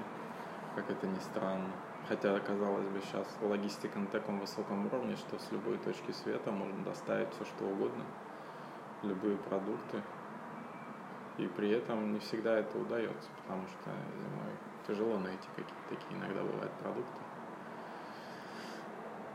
как 0.76 0.90
это 0.90 1.08
ни 1.08 1.20
странно. 1.20 1.72
Хотя, 2.08 2.40
казалось 2.40 2.86
бы, 2.86 3.00
сейчас 3.02 3.26
логистика 3.42 3.98
на 3.98 4.08
таком 4.08 4.40
высоком 4.40 4.86
уровне, 4.86 5.16
что 5.16 5.40
с 5.40 5.52
любой 5.52 5.78
точки 5.78 6.12
света 6.12 6.52
можно 6.52 6.84
доставить 6.84 7.34
все, 7.34 7.46
что 7.46 7.66
угодно, 7.66 8.04
любые 9.02 9.38
продукты. 9.38 10.02
И 11.38 11.48
при 11.48 11.72
этом 11.72 12.14
не 12.14 12.20
всегда 12.20 12.60
это 12.60 12.78
удается, 12.78 13.30
потому 13.42 13.66
что 13.68 13.90
зимой 14.22 14.54
тяжело 14.86 15.18
найти 15.18 15.48
какие-то 15.56 15.90
такие 15.90 16.20
иногда 16.20 16.44
бывают 16.44 16.72
продукты. 16.74 17.33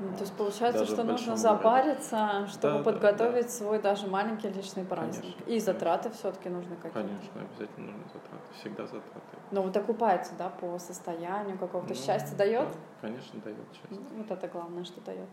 Ну, 0.00 0.12
то 0.12 0.20
есть 0.20 0.32
получается, 0.34 0.80
даже 0.80 0.92
что 0.92 1.02
нужно 1.02 1.36
запариться, 1.36 2.46
чтобы 2.46 2.78
да, 2.78 2.82
подготовить 2.84 3.46
да, 3.46 3.50
свой 3.50 3.80
даже 3.80 4.06
маленький 4.06 4.48
личный 4.48 4.84
праздник. 4.84 5.34
Конечно, 5.34 5.50
И 5.50 5.58
затраты 5.58 6.10
все-таки 6.10 6.48
нужны 6.48 6.76
какие-то. 6.76 7.00
Конечно, 7.00 7.40
обязательно 7.40 7.86
нужны 7.86 8.04
затраты. 8.04 8.54
Всегда 8.60 8.86
затраты. 8.86 9.36
Но 9.50 9.62
вот 9.62 9.76
окупается, 9.76 10.34
да, 10.38 10.50
по 10.50 10.78
состоянию 10.78 11.58
какого-то 11.58 11.94
ну, 11.94 11.94
счастья 11.94 12.36
дает? 12.36 12.68
Да, 12.68 13.08
конечно, 13.08 13.40
дает 13.40 13.58
счастье. 13.72 13.88
Ну, 13.90 14.18
вот 14.18 14.30
это 14.30 14.46
главное, 14.46 14.84
что 14.84 15.00
дает. 15.00 15.28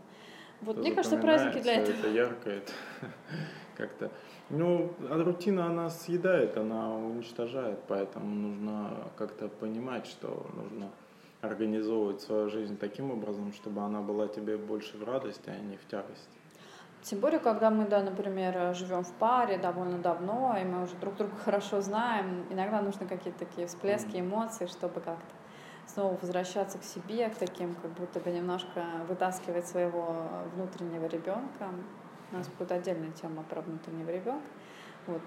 Вот 0.62 0.78
мне 0.78 0.94
кажется, 0.94 1.18
праздники 1.18 1.60
для 1.62 1.82
этого. 1.82 1.96
Это 1.98 2.10
ярко, 2.10 2.50
это 2.50 2.72
как-то. 3.78 4.12
Ну, 4.50 4.94
а 5.10 5.24
рутина 5.24 5.68
она 5.68 5.90
съедает, 5.90 6.58
она 6.58 6.96
уничтожает, 6.96 7.80
поэтому 7.88 8.26
нужно 8.26 9.12
как-то 9.18 9.48
понимать, 9.48 10.08
что 10.08 10.48
нужно 10.56 10.90
организовывать 11.46 12.22
свою 12.22 12.50
жизнь 12.50 12.78
таким 12.78 13.12
образом, 13.12 13.54
чтобы 13.54 13.82
она 13.82 14.02
была 14.02 14.28
тебе 14.28 14.58
больше 14.58 14.98
в 14.98 15.04
радости, 15.04 15.50
а 15.50 15.58
не 15.60 15.78
в 15.78 15.88
тягости. 15.88 16.38
Тем 17.04 17.20
более, 17.20 17.40
когда 17.40 17.70
мы, 17.70 17.86
да, 17.86 18.02
например, 18.02 18.74
живем 18.74 19.04
в 19.04 19.14
паре 19.14 19.60
довольно 19.60 20.00
давно, 20.00 20.58
и 20.60 20.64
мы 20.64 20.84
уже 20.84 20.96
друг 20.96 21.16
друга 21.16 21.36
хорошо 21.46 21.82
знаем, 21.82 22.46
иногда 22.50 22.82
нужны 22.82 23.06
какие-то 23.08 23.46
такие 23.46 23.68
всплески 23.68 24.20
эмоций, 24.20 24.68
чтобы 24.68 25.02
как-то 25.02 25.36
снова 25.86 26.18
возвращаться 26.20 26.80
к 26.80 26.84
себе, 26.84 27.30
к 27.30 27.36
таким, 27.36 27.76
как 27.76 27.92
будто 27.92 28.20
бы 28.20 28.32
немножко 28.32 28.84
вытаскивать 29.08 29.68
своего 29.68 30.28
внутреннего 30.56 31.06
ребенка. 31.06 31.70
У 32.32 32.38
нас 32.38 32.48
будет 32.48 32.72
отдельная 32.72 33.12
тема 33.12 33.44
про 33.44 33.62
внутреннего 33.62 34.10
ребенка. 34.10 34.48
Вот. 35.06 35.22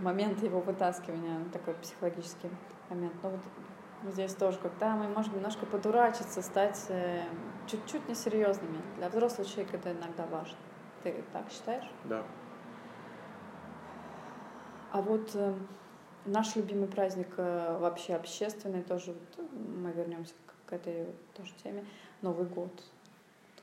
момент 0.00 0.42
его 0.42 0.60
вытаскивания, 0.60 1.44
такой 1.52 1.74
психологический 1.74 2.50
момент. 2.90 3.14
Но 3.22 3.30
вот 3.30 3.40
здесь 4.10 4.34
тоже, 4.34 4.58
когда 4.58 4.96
мы 4.96 5.08
можем 5.08 5.34
немножко 5.36 5.66
подурачиться, 5.66 6.42
стать 6.42 6.86
э, 6.88 7.22
чуть-чуть 7.66 8.08
несерьезными. 8.08 8.80
Для 8.96 9.08
взрослого 9.08 9.48
человека 9.48 9.76
это 9.76 9.92
иногда 9.92 10.26
важно. 10.26 10.56
Ты 11.02 11.22
так 11.32 11.50
считаешь? 11.50 11.88
Да. 12.04 12.22
А 14.92 15.00
вот 15.00 15.30
э, 15.34 15.54
наш 16.26 16.56
любимый 16.56 16.88
праздник 16.88 17.28
э, 17.36 17.78
вообще 17.78 18.14
общественный, 18.14 18.82
тоже 18.82 19.12
вот, 19.12 19.50
мы 19.52 19.92
вернемся 19.92 20.34
к, 20.46 20.70
к 20.70 20.72
этой 20.72 21.06
тоже 21.34 21.52
теме, 21.62 21.84
Новый 22.20 22.46
год. 22.46 22.82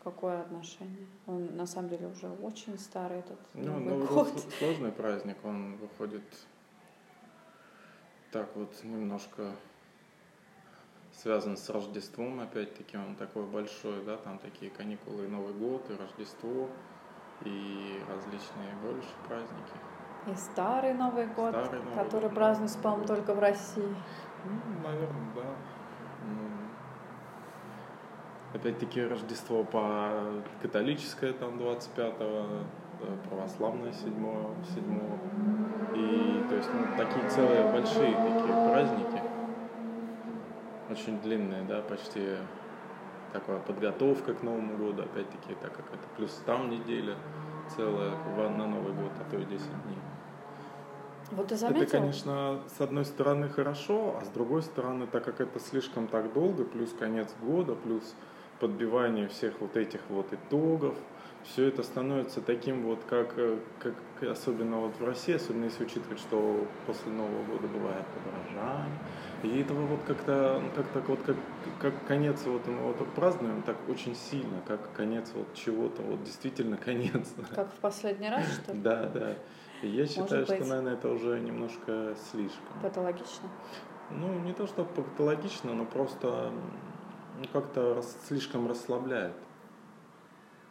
Какое 0.03 0.41
отношение? 0.41 1.07
Он 1.27 1.55
на 1.57 1.65
самом 1.65 1.89
деле 1.89 2.07
уже 2.07 2.29
очень 2.29 2.79
старый 2.79 3.19
этот 3.19 3.37
ну, 3.53 3.73
Новый, 3.73 3.83
Новый 3.83 4.07
год. 4.07 4.33
год 4.33 4.45
сложный 4.59 4.91
праздник, 4.91 5.37
он 5.43 5.75
выходит 5.77 6.23
так 8.31 8.55
вот 8.55 8.83
немножко 8.83 9.51
связан 11.21 11.57
с 11.57 11.69
Рождеством, 11.69 12.39
опять-таки, 12.39 12.97
он 12.97 13.15
такой 13.15 13.43
большой, 13.45 14.03
да, 14.05 14.15
там 14.17 14.39
такие 14.39 14.71
каникулы, 14.71 15.27
Новый 15.27 15.53
год, 15.53 15.85
и 15.89 15.95
Рождество, 16.01 16.69
и 17.43 17.99
различные 18.09 18.73
больше 18.81 19.09
праздники. 19.27 19.73
И 20.27 20.35
Старый 20.35 20.93
Новый 20.93 21.25
год, 21.27 21.49
Старый 21.49 21.81
Новый 21.81 22.03
который 22.03 22.29
год, 22.29 22.35
празднуется, 22.35 22.79
по-моему, 22.79 23.05
только 23.05 23.33
в 23.33 23.39
России. 23.39 23.95
Ну, 24.45 24.81
наверное, 24.81 25.33
да. 25.35 25.55
Ну, 26.25 26.49
опять-таки, 28.53 29.03
Рождество 29.03 29.63
по 29.65 30.09
католическое, 30.61 31.33
там, 31.33 31.57
25-го, 31.57 32.63
православное 33.29 33.91
7 33.91 34.05
7 34.73 34.99
И, 35.95 36.45
то 36.47 36.55
есть, 36.55 36.69
ну, 36.73 36.97
такие 36.97 37.29
целые 37.29 37.71
большие 37.71 38.13
такие 38.13 38.69
праздники 38.69 39.18
очень 40.89 41.19
длинная, 41.21 41.63
да, 41.63 41.81
почти 41.81 42.37
такая 43.33 43.59
подготовка 43.59 44.33
к 44.33 44.43
Новому 44.43 44.77
году, 44.77 45.03
опять-таки, 45.03 45.55
так 45.61 45.75
как 45.75 45.85
это 45.87 46.07
плюс 46.17 46.41
там 46.45 46.69
неделя 46.69 47.15
целая 47.75 48.11
на 48.49 48.65
Новый 48.67 48.93
год, 48.93 49.11
а 49.19 49.29
то 49.29 49.37
и 49.37 49.45
10 49.45 49.65
дней. 49.83 49.97
Вот 51.31 51.47
ты 51.47 51.55
заметил? 51.55 51.83
Это, 51.83 51.91
конечно, 51.91 52.59
с 52.75 52.81
одной 52.81 53.05
стороны 53.05 53.49
хорошо, 53.49 54.17
а 54.19 54.25
с 54.25 54.29
другой 54.29 54.63
стороны, 54.63 55.05
так 55.05 55.23
как 55.23 55.41
это 55.41 55.59
слишком 55.59 56.07
так 56.07 56.33
долго, 56.33 56.65
плюс 56.65 56.91
конец 56.97 57.29
года, 57.41 57.75
плюс 57.75 58.15
подбивание 58.59 59.27
всех 59.27 59.53
вот 59.59 59.77
этих 59.77 60.01
вот 60.09 60.33
итогов, 60.33 60.95
все 61.43 61.67
это 61.67 61.83
становится 61.83 62.41
таким 62.41 62.83
вот, 62.83 62.99
как, 63.07 63.35
как 63.79 63.93
особенно 64.23 64.77
вот 64.77 64.99
в 64.99 65.05
России, 65.05 65.35
особенно 65.35 65.65
если 65.65 65.85
учитывать, 65.85 66.19
что 66.19 66.67
после 66.85 67.11
Нового 67.11 67.43
года 67.43 67.67
бывает 67.67 68.05
подорожание, 68.07 68.99
и 69.43 69.61
этого 69.61 69.85
вот 69.85 70.01
как-то, 70.05 70.61
как 70.75 70.87
так 70.89 71.07
вот, 71.07 71.19
как, 71.23 71.35
как 71.79 72.05
конец 72.07 72.41
вот 72.45 72.67
мы 72.67 72.93
вот 72.93 73.07
празднуем 73.13 73.61
так 73.63 73.77
очень 73.87 74.15
сильно, 74.15 74.61
как 74.67 74.91
конец 74.93 75.31
вот 75.33 75.53
чего-то, 75.53 76.01
вот 76.01 76.23
действительно 76.23 76.77
конец. 76.85 77.33
Как 77.55 77.71
в 77.71 77.77
последний 77.77 78.29
раз, 78.29 78.45
что 78.63 78.73
ли? 78.73 78.79
Да, 78.79 79.05
да. 79.13 79.35
Я 79.81 80.05
считаю, 80.05 80.45
что, 80.45 80.59
наверное, 80.59 80.93
это 80.93 81.09
уже 81.09 81.39
немножко 81.39 82.15
слишком. 82.31 82.81
Патологично? 82.81 83.49
Ну, 84.11 84.39
не 84.39 84.53
то, 84.53 84.67
что 84.67 84.83
патологично, 84.83 85.73
но 85.73 85.85
просто 85.85 86.51
ну, 87.37 87.45
как-то 87.53 88.03
слишком 88.27 88.67
расслабляет. 88.67 89.33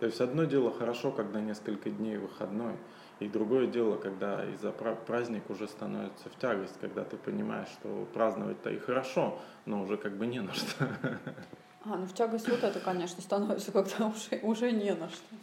То 0.01 0.07
есть 0.07 0.21
одно 0.21 0.45
дело 0.45 0.73
хорошо, 0.73 1.11
когда 1.11 1.41
несколько 1.41 1.91
дней 1.91 2.19
выходной, 2.19 2.75
и 3.21 3.29
другое 3.29 3.67
дело, 3.67 3.97
когда 3.97 4.45
из-за 4.55 4.71
праздник 4.71 5.51
уже 5.51 5.67
становится 5.67 6.29
в 6.29 6.39
тягость, 6.39 6.75
когда 6.81 7.05
ты 7.05 7.17
понимаешь, 7.17 7.69
что 7.69 8.07
праздновать-то 8.15 8.71
и 8.71 8.79
хорошо, 8.79 9.39
но 9.67 9.83
уже 9.83 9.97
как 9.97 10.17
бы 10.17 10.27
не 10.27 10.41
на 10.41 10.53
что. 10.53 10.89
А, 11.85 11.97
ну 11.97 12.07
в 12.07 12.13
тягость 12.13 12.49
вот 12.49 12.63
это, 12.63 12.81
конечно, 12.81 13.23
становится, 13.23 13.73
когда 13.73 14.07
уже, 14.07 14.41
уже 14.43 14.73
не 14.73 14.93
на 14.95 15.09
что. 15.09 15.37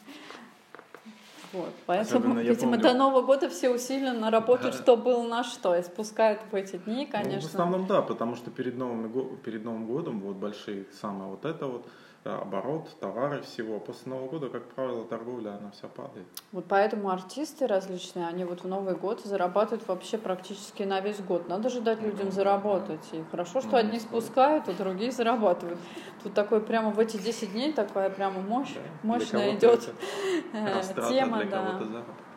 Вот. 1.54 1.74
Поэтому, 1.86 2.20
Особенно, 2.20 2.40
видимо, 2.40 2.72
помню... 2.74 2.84
до 2.84 2.94
Нового 2.94 3.22
года 3.22 3.50
все 3.50 3.70
усиленно 3.70 4.30
работают, 4.30 4.76
да. 4.76 4.82
что 4.82 4.98
было 4.98 5.24
на 5.24 5.44
что, 5.44 5.76
и 5.76 5.82
спускают 5.82 6.42
в 6.52 6.56
эти 6.56 6.76
дни, 6.78 7.06
конечно. 7.06 7.40
Ну, 7.40 7.42
в 7.42 7.46
основном 7.46 7.88
да, 7.88 8.02
потому 8.02 8.36
что 8.36 8.52
перед 8.52 8.78
Новым, 8.78 9.38
перед 9.38 9.64
Новым 9.64 9.86
годом 9.88 10.20
вот 10.20 10.36
большие 10.36 10.86
самое 11.02 11.30
вот 11.30 11.46
это 11.46 11.66
вот, 11.68 11.88
оборот, 12.26 12.90
товары 13.00 13.42
всего. 13.42 13.80
После 13.80 14.12
Нового 14.12 14.30
года, 14.30 14.50
как 14.50 14.64
правило, 14.74 15.06
торговля, 15.06 15.58
она 15.58 15.72
вся 15.72 15.88
падает. 15.88 16.26
Вот 16.52 16.66
поэтому 16.68 17.10
артисты 17.10 17.68
различные, 17.68 18.28
они 18.28 18.46
вот 18.46 18.64
в 18.64 18.68
Новый 18.68 18.96
год 18.96 19.22
зарабатывают 19.24 19.88
вообще 19.88 20.18
практически 20.18 20.84
на 20.84 21.00
весь 21.02 21.20
год. 21.20 21.48
Надо 21.48 21.70
же 21.70 21.82
дать 21.82 22.02
людям 22.02 22.32
заработать. 22.32 23.08
И 23.12 23.24
хорошо, 23.32 23.62
что 23.62 23.72
ну, 23.72 23.78
одни 23.78 24.00
спускают, 24.00 24.68
а 24.68 24.74
другие 24.74 25.12
зарабатывают. 25.12 25.80
Тут 26.24 26.34
такой 26.34 26.62
прямо 26.62 26.90
в 26.90 27.00
эти 27.00 27.18
10 27.18 27.52
дней 27.52 27.74
такая 27.74 28.10
прямо 28.10 28.42
мощь, 28.42 28.74
да. 28.74 28.82
мощная 29.04 29.56
идет 29.56 29.94
э, 30.54 30.82
тема. 31.10 31.46
да. 31.46 31.80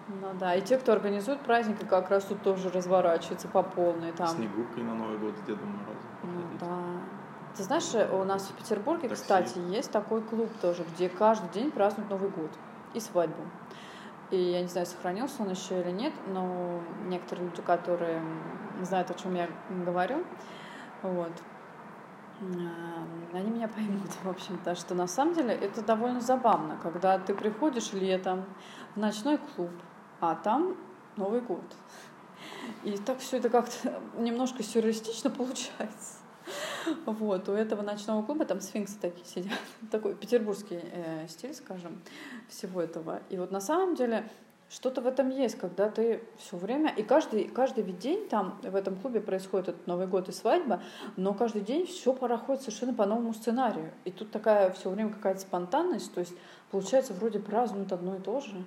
Ну 0.08 0.28
да, 0.40 0.54
и 0.54 0.62
те, 0.62 0.78
кто 0.78 0.92
организует 0.92 1.40
праздники, 1.40 1.84
как 1.84 2.08
раз 2.10 2.24
тут 2.24 2.42
тоже 2.42 2.70
разворачиваются 2.70 3.46
по 3.46 3.62
полной. 3.62 4.12
Там. 4.12 4.28
Снегуркой 4.28 4.82
на 4.82 4.94
Новый 4.94 5.18
год 5.18 5.36
с 5.36 5.42
Дедом 5.42 5.68
Морозом. 5.68 5.97
Ты 7.58 7.64
знаешь, 7.64 7.92
у 8.12 8.22
нас 8.22 8.44
в 8.44 8.52
Петербурге, 8.52 9.08
Такси. 9.08 9.20
кстати, 9.20 9.58
есть 9.58 9.90
такой 9.90 10.22
клуб 10.22 10.48
тоже, 10.62 10.84
где 10.94 11.08
каждый 11.08 11.50
день 11.50 11.72
празднуют 11.72 12.08
Новый 12.08 12.30
год 12.30 12.52
и 12.94 13.00
свадьбу. 13.00 13.42
И 14.30 14.40
я 14.40 14.62
не 14.62 14.68
знаю, 14.68 14.86
сохранился 14.86 15.42
он 15.42 15.50
еще 15.50 15.80
или 15.80 15.90
нет, 15.90 16.12
но 16.28 16.80
некоторые 17.06 17.48
люди, 17.48 17.60
которые 17.60 18.22
знают, 18.82 19.10
о 19.10 19.14
чем 19.14 19.34
я 19.34 19.48
говорю, 19.84 20.24
вот, 21.02 21.32
они 23.32 23.50
меня 23.50 23.66
поймут, 23.66 24.10
в 24.22 24.28
общем-то, 24.28 24.76
что 24.76 24.94
на 24.94 25.08
самом 25.08 25.34
деле 25.34 25.52
это 25.52 25.82
довольно 25.82 26.20
забавно, 26.20 26.78
когда 26.80 27.18
ты 27.18 27.34
приходишь 27.34 27.92
летом 27.92 28.44
в 28.94 29.00
ночной 29.00 29.38
клуб, 29.38 29.72
а 30.20 30.36
там 30.36 30.76
Новый 31.16 31.40
год. 31.40 31.64
И 32.84 32.96
так 32.98 33.18
все 33.18 33.38
это 33.38 33.48
как-то 33.48 34.00
немножко 34.16 34.62
сюрреалистично 34.62 35.30
получается. 35.30 36.27
Вот, 37.06 37.48
у 37.48 37.52
этого 37.52 37.82
ночного 37.82 38.22
клуба 38.22 38.44
там 38.44 38.60
сфинксы 38.60 38.98
такие 39.00 39.26
сидят. 39.26 39.58
Такой 39.90 40.14
петербургский 40.14 40.80
э, 40.82 41.26
стиль, 41.28 41.54
скажем, 41.54 42.00
всего 42.48 42.80
этого. 42.80 43.20
И 43.30 43.36
вот 43.36 43.50
на 43.50 43.60
самом 43.60 43.94
деле 43.94 44.28
что-то 44.70 45.00
в 45.00 45.06
этом 45.06 45.30
есть, 45.30 45.58
когда 45.58 45.88
ты 45.88 46.22
все 46.36 46.56
время, 46.56 46.92
и 46.94 47.02
каждый, 47.02 47.48
каждый 47.48 47.84
день 47.84 48.28
там 48.28 48.58
в 48.62 48.74
этом 48.74 48.96
клубе 48.96 49.20
происходит 49.20 49.68
этот 49.68 49.86
Новый 49.86 50.06
год 50.06 50.28
и 50.28 50.32
свадьба, 50.32 50.82
но 51.16 51.32
каждый 51.32 51.62
день 51.62 51.86
все 51.86 52.12
проходит 52.12 52.62
совершенно 52.62 52.92
по 52.92 53.06
новому 53.06 53.32
сценарию. 53.32 53.90
И 54.04 54.10
тут 54.10 54.30
такая 54.30 54.70
все 54.72 54.90
время 54.90 55.10
какая-то 55.10 55.40
спонтанность, 55.40 56.12
то 56.12 56.20
есть 56.20 56.34
получается 56.70 57.14
вроде 57.14 57.38
празднуют 57.38 57.92
одно 57.92 58.16
и 58.16 58.20
то 58.20 58.40
же, 58.40 58.62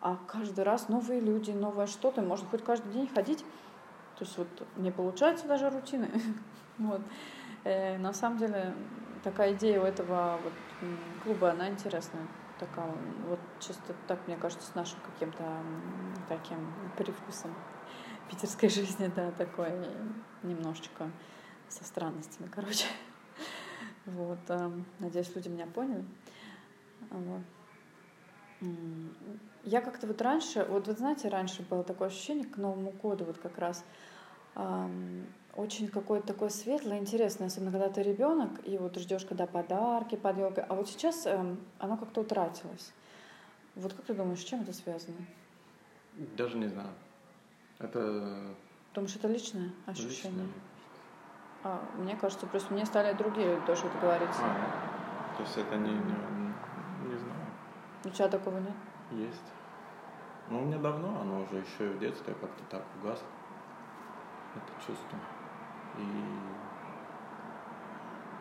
а 0.00 0.18
каждый 0.26 0.64
раз 0.64 0.88
новые 0.88 1.20
люди, 1.20 1.52
новое 1.52 1.86
что-то, 1.86 2.20
можно 2.20 2.48
хоть 2.48 2.64
каждый 2.64 2.92
день 2.92 3.08
ходить. 3.14 3.44
То 4.18 4.24
есть 4.24 4.36
вот 4.36 4.48
не 4.76 4.90
получается 4.90 5.46
даже 5.46 5.70
рутины. 5.70 6.10
вот. 6.78 7.00
Э, 7.64 7.96
на 7.98 8.12
самом 8.12 8.38
деле 8.38 8.74
такая 9.22 9.54
идея 9.54 9.80
у 9.80 9.84
этого 9.84 10.40
вот, 10.42 10.52
клуба, 11.22 11.50
она 11.50 11.68
интересная. 11.68 12.26
Такая, 12.58 12.92
вот 13.26 13.40
чисто 13.58 13.94
так, 14.06 14.26
мне 14.26 14.36
кажется, 14.36 14.70
с 14.70 14.74
нашим 14.74 14.98
каким-то 15.00 15.44
таким 16.28 16.72
привкусом 16.96 17.52
питерской 18.30 18.68
жизни, 18.70 19.10
да, 19.14 19.30
такой 19.32 19.72
немножечко 20.42 21.10
со 21.68 21.84
странностями, 21.84 22.48
короче. 22.48 22.86
Вот, 24.06 24.38
э, 24.48 24.70
надеюсь, 24.98 25.34
люди 25.34 25.48
меня 25.48 25.66
поняли. 25.66 26.04
Вот. 27.10 27.42
Я 29.62 29.80
как-то 29.80 30.06
вот 30.06 30.20
раньше, 30.22 30.64
вот 30.68 30.86
вы 30.86 30.92
знаете, 30.94 31.28
раньше 31.28 31.62
было 31.62 31.82
такое 31.82 32.08
ощущение 32.08 32.46
к 32.46 32.56
Новому 32.56 32.92
году, 32.92 33.24
вот 33.24 33.38
как 33.38 33.58
раз 33.58 33.84
эм, 34.54 35.26
очень 35.56 35.88
какое-то 35.88 36.28
такое 36.28 36.48
светлое, 36.48 36.98
интересное, 36.98 37.46
особенно 37.46 37.70
когда 37.70 37.88
ты 37.88 38.02
ребенок, 38.02 38.50
и 38.64 38.76
вот 38.78 38.96
ждешь, 38.98 39.24
когда 39.24 39.46
подарки 39.46 40.16
под 40.16 40.38
елкой. 40.38 40.64
А 40.64 40.74
вот 40.74 40.88
сейчас 40.88 41.26
эм, 41.26 41.58
оно 41.78 41.96
как-то 41.96 42.22
утратилось. 42.22 42.92
Вот 43.76 43.92
как 43.92 44.04
ты 44.04 44.14
думаешь, 44.14 44.40
с 44.40 44.44
чем 44.44 44.62
это 44.62 44.72
связано? 44.72 45.16
Даже 46.36 46.56
не 46.56 46.68
знаю. 46.68 46.90
Это... 47.78 48.54
Потому 48.90 49.08
что 49.08 49.18
это 49.18 49.28
личное 49.28 49.70
ощущение. 49.86 50.44
Личное. 50.44 50.48
А, 51.64 51.82
мне 51.96 52.16
кажется, 52.16 52.46
просто 52.46 52.72
мне 52.72 52.84
стали 52.84 53.16
другие 53.16 53.54
люди 53.54 53.66
тоже 53.66 53.86
это 53.86 53.98
говорить. 53.98 54.28
А, 54.40 55.36
то 55.36 55.42
есть 55.42 55.56
это 55.56 55.76
не, 55.76 55.90
не, 55.90 57.08
не 57.08 57.16
знаю. 57.16 57.46
У 58.04 58.08
тебя 58.10 58.28
такого 58.28 58.58
нет? 58.58 58.74
Есть. 59.12 59.52
Ну, 60.50 60.62
у 60.62 60.64
меня 60.66 60.78
давно, 60.78 61.20
оно 61.20 61.42
уже 61.42 61.56
еще 61.56 61.88
в 61.88 61.98
детстве 61.98 62.34
как-то 62.34 62.64
так 62.70 62.84
угасло. 63.00 63.26
Это 64.54 64.86
чувство. 64.86 65.18
И, 65.98 66.10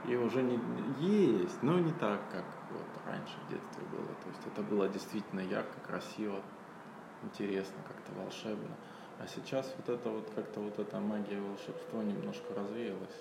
и 0.09 0.15
уже 0.15 0.43
не 0.43 0.59
есть, 0.99 1.63
но 1.63 1.79
не 1.79 1.93
так, 1.93 2.19
как 2.31 2.45
вот 2.69 2.85
раньше 3.05 3.35
в 3.45 3.49
детстве 3.49 3.83
было. 3.91 4.07
То 4.07 4.29
есть 4.29 4.47
это 4.47 4.61
было 4.63 4.89
действительно 4.89 5.41
ярко, 5.41 5.79
красиво, 5.87 6.41
интересно, 7.23 7.75
как-то 7.87 8.11
волшебно. 8.21 8.75
А 9.19 9.27
сейчас 9.27 9.71
вот 9.77 9.89
это 9.89 10.09
вот 10.09 10.29
как-то 10.35 10.59
вот 10.59 10.79
эта 10.79 10.99
магия 10.99 11.39
волшебства 11.39 12.03
немножко 12.03 12.53
развеялась. 12.55 13.19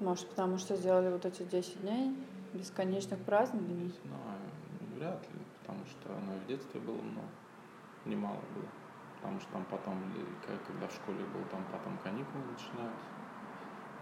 Может, 0.00 0.26
потому 0.28 0.58
что 0.58 0.76
сделали 0.76 1.10
вот 1.10 1.26
эти 1.26 1.42
10 1.42 1.82
дней 1.82 2.14
бесконечных 2.54 3.18
праздников? 3.20 3.68
Не 3.68 3.88
знаю, 3.88 4.40
вряд 4.96 5.22
ли 5.22 5.40
потому 5.70 5.86
что 5.86 6.16
оно 6.16 6.34
и 6.34 6.38
в 6.40 6.46
детстве 6.48 6.80
было 6.80 6.96
много, 6.96 7.28
немало 8.06 8.40
было. 8.54 8.66
Потому 9.20 9.40
что 9.40 9.52
там 9.52 9.64
потом, 9.70 10.02
когда 10.66 10.86
в 10.86 10.92
школе 10.92 11.24
был, 11.26 11.42
там 11.50 11.64
потом 11.70 11.98
каникулы 11.98 12.42
начинаются. 12.50 13.08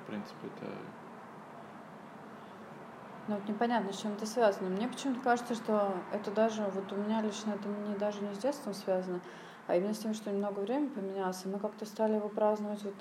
В 0.03 0.07
принципе, 0.07 0.47
это... 0.47 0.73
Ну 3.27 3.35
вот 3.35 3.49
непонятно, 3.49 3.93
с 3.93 4.01
чем 4.01 4.13
это 4.13 4.27
связано. 4.27 4.71
Мне 4.71 4.89
почему-то 4.89 5.21
кажется, 5.21 5.55
что 5.55 5.93
это 6.13 6.31
даже, 6.31 6.63
вот 6.63 6.91
у 6.93 6.97
меня 6.97 7.21
лично 7.21 7.51
это 7.51 7.69
не, 7.69 7.95
даже 7.97 8.21
не 8.23 8.35
с 8.35 8.39
детством 8.39 8.73
связано, 8.75 9.21
а 9.67 9.77
именно 9.77 9.93
с 9.93 9.99
тем, 9.99 10.15
что 10.15 10.31
немного 10.31 10.61
времени 10.61 10.89
поменялось, 10.89 11.45
и 11.45 11.49
мы 11.49 11.59
как-то 11.59 11.85
стали 11.85 12.15
его 12.15 12.29
праздновать 12.29 12.83
вот 12.85 12.95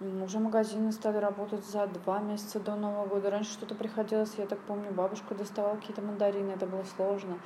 уже 0.00 0.38
магазины 0.38 0.92
стали 0.92 1.16
работать 1.18 1.64
за 1.64 1.86
два 1.86 2.20
месяца 2.20 2.60
до 2.60 2.76
Нового 2.76 3.06
года. 3.06 3.30
Раньше 3.30 3.52
что-то 3.52 3.74
приходилось, 3.74 4.34
я 4.38 4.46
так 4.46 4.58
помню, 4.60 4.92
бабушка 4.92 5.34
доставала 5.34 5.74
какие-то 5.74 6.02
мандарины, 6.02 6.52
это 6.52 6.66
было 6.66 6.84
сложно. 6.96 7.38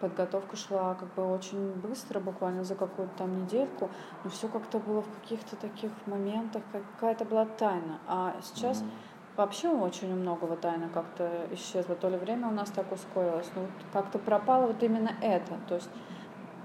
Подготовка 0.00 0.56
шла 0.56 0.94
как 0.94 1.12
бы 1.14 1.24
очень 1.34 1.72
быстро, 1.72 2.20
буквально 2.20 2.64
за 2.64 2.76
какую-то 2.76 3.12
там 3.18 3.42
недельку, 3.42 3.90
но 4.24 4.30
все 4.30 4.48
как-то 4.48 4.78
было 4.78 5.02
в 5.02 5.20
каких-то 5.20 5.56
таких 5.56 5.90
моментах, 6.06 6.62
какая-то 6.72 7.24
была 7.24 7.44
тайна. 7.44 7.98
А 8.06 8.36
сейчас 8.42 8.80
mm-hmm. 8.80 9.36
вообще 9.36 9.68
очень 9.68 10.14
многого 10.14 10.56
тайна 10.56 10.88
как-то 10.88 11.46
исчезла. 11.52 11.94
То 11.94 12.08
ли 12.08 12.16
время 12.16 12.48
у 12.48 12.52
нас 12.52 12.70
так 12.70 12.90
ускорилось, 12.90 13.50
но 13.54 13.62
вот 13.62 13.70
как-то 13.92 14.18
пропало 14.18 14.68
вот 14.68 14.82
именно 14.82 15.10
это. 15.20 15.58
То 15.68 15.74
есть 15.74 15.90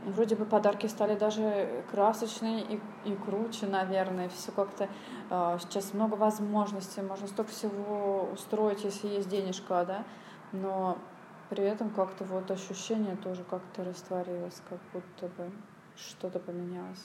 Вроде 0.06 0.36
бы 0.36 0.44
подарки 0.44 0.88
стали 0.88 1.16
даже 1.16 1.84
красочные 1.90 2.62
и, 2.62 2.82
и 3.06 3.16
круче, 3.16 3.68
наверное. 3.68 4.28
Все 4.28 4.52
как-то 4.52 4.90
сейчас 5.60 5.94
много 5.94 6.14
возможностей, 6.14 7.02
можно 7.02 7.28
столько 7.28 7.52
всего 7.52 8.30
устроить, 8.32 8.84
если 8.84 9.08
есть 9.08 9.30
денежка, 9.30 9.84
да. 9.84 10.06
Но 10.52 11.00
при 11.50 11.64
этом 11.64 11.90
как-то 11.90 12.24
вот 12.24 12.52
ощущение 12.52 13.16
тоже 13.16 13.44
как-то 13.44 13.84
растворилось, 13.84 14.62
как 14.70 14.80
будто 14.94 15.28
бы 15.36 15.52
что-то 15.96 16.40
поменялось. 16.40 17.04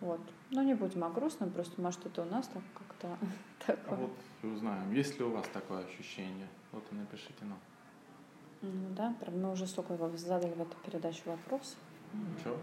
Вот. 0.00 0.20
Но 0.50 0.62
не 0.62 0.74
будем 0.74 1.02
о 1.04 1.08
грустном, 1.08 1.50
просто 1.50 1.80
может 1.80 2.04
это 2.04 2.22
у 2.22 2.26
нас 2.26 2.46
так 2.48 2.62
как-то 2.74 3.16
такое. 3.66 3.98
А 3.98 4.00
вот 4.02 4.52
узнаем, 4.52 4.92
есть 4.92 5.18
ли 5.18 5.24
у 5.24 5.30
вас 5.30 5.46
такое 5.48 5.84
ощущение? 5.86 6.48
Вот 6.72 6.84
и 6.92 6.94
напишите 6.94 7.44
нам. 7.44 7.58
Ну 8.60 8.94
да, 8.94 9.14
мы 9.32 9.52
уже 9.52 9.66
столько 9.66 9.96
задали 10.16 10.52
в 10.52 10.60
эту 10.60 10.76
передачу 10.84 11.22
вопрос. 11.26 11.76
Ничего. 12.12 12.56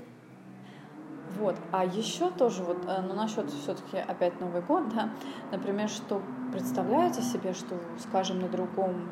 Вот. 1.37 1.55
А 1.71 1.85
еще 1.85 2.29
тоже 2.31 2.63
вот, 2.63 2.77
э, 2.87 3.01
ну, 3.01 3.13
насчет 3.13 3.49
все-таки 3.49 3.97
опять 3.97 4.39
Новый 4.39 4.61
год, 4.61 4.89
да, 4.93 5.09
например, 5.51 5.89
что 5.89 6.21
представляете 6.51 7.21
себе, 7.21 7.53
что, 7.53 7.75
скажем, 7.99 8.41
на 8.41 8.49
другом 8.49 9.07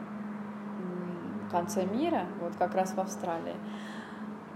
конце 1.50 1.86
мира, 1.86 2.26
вот 2.42 2.54
как 2.58 2.76
раз 2.76 2.94
в 2.94 3.00
Австралии, 3.00 3.56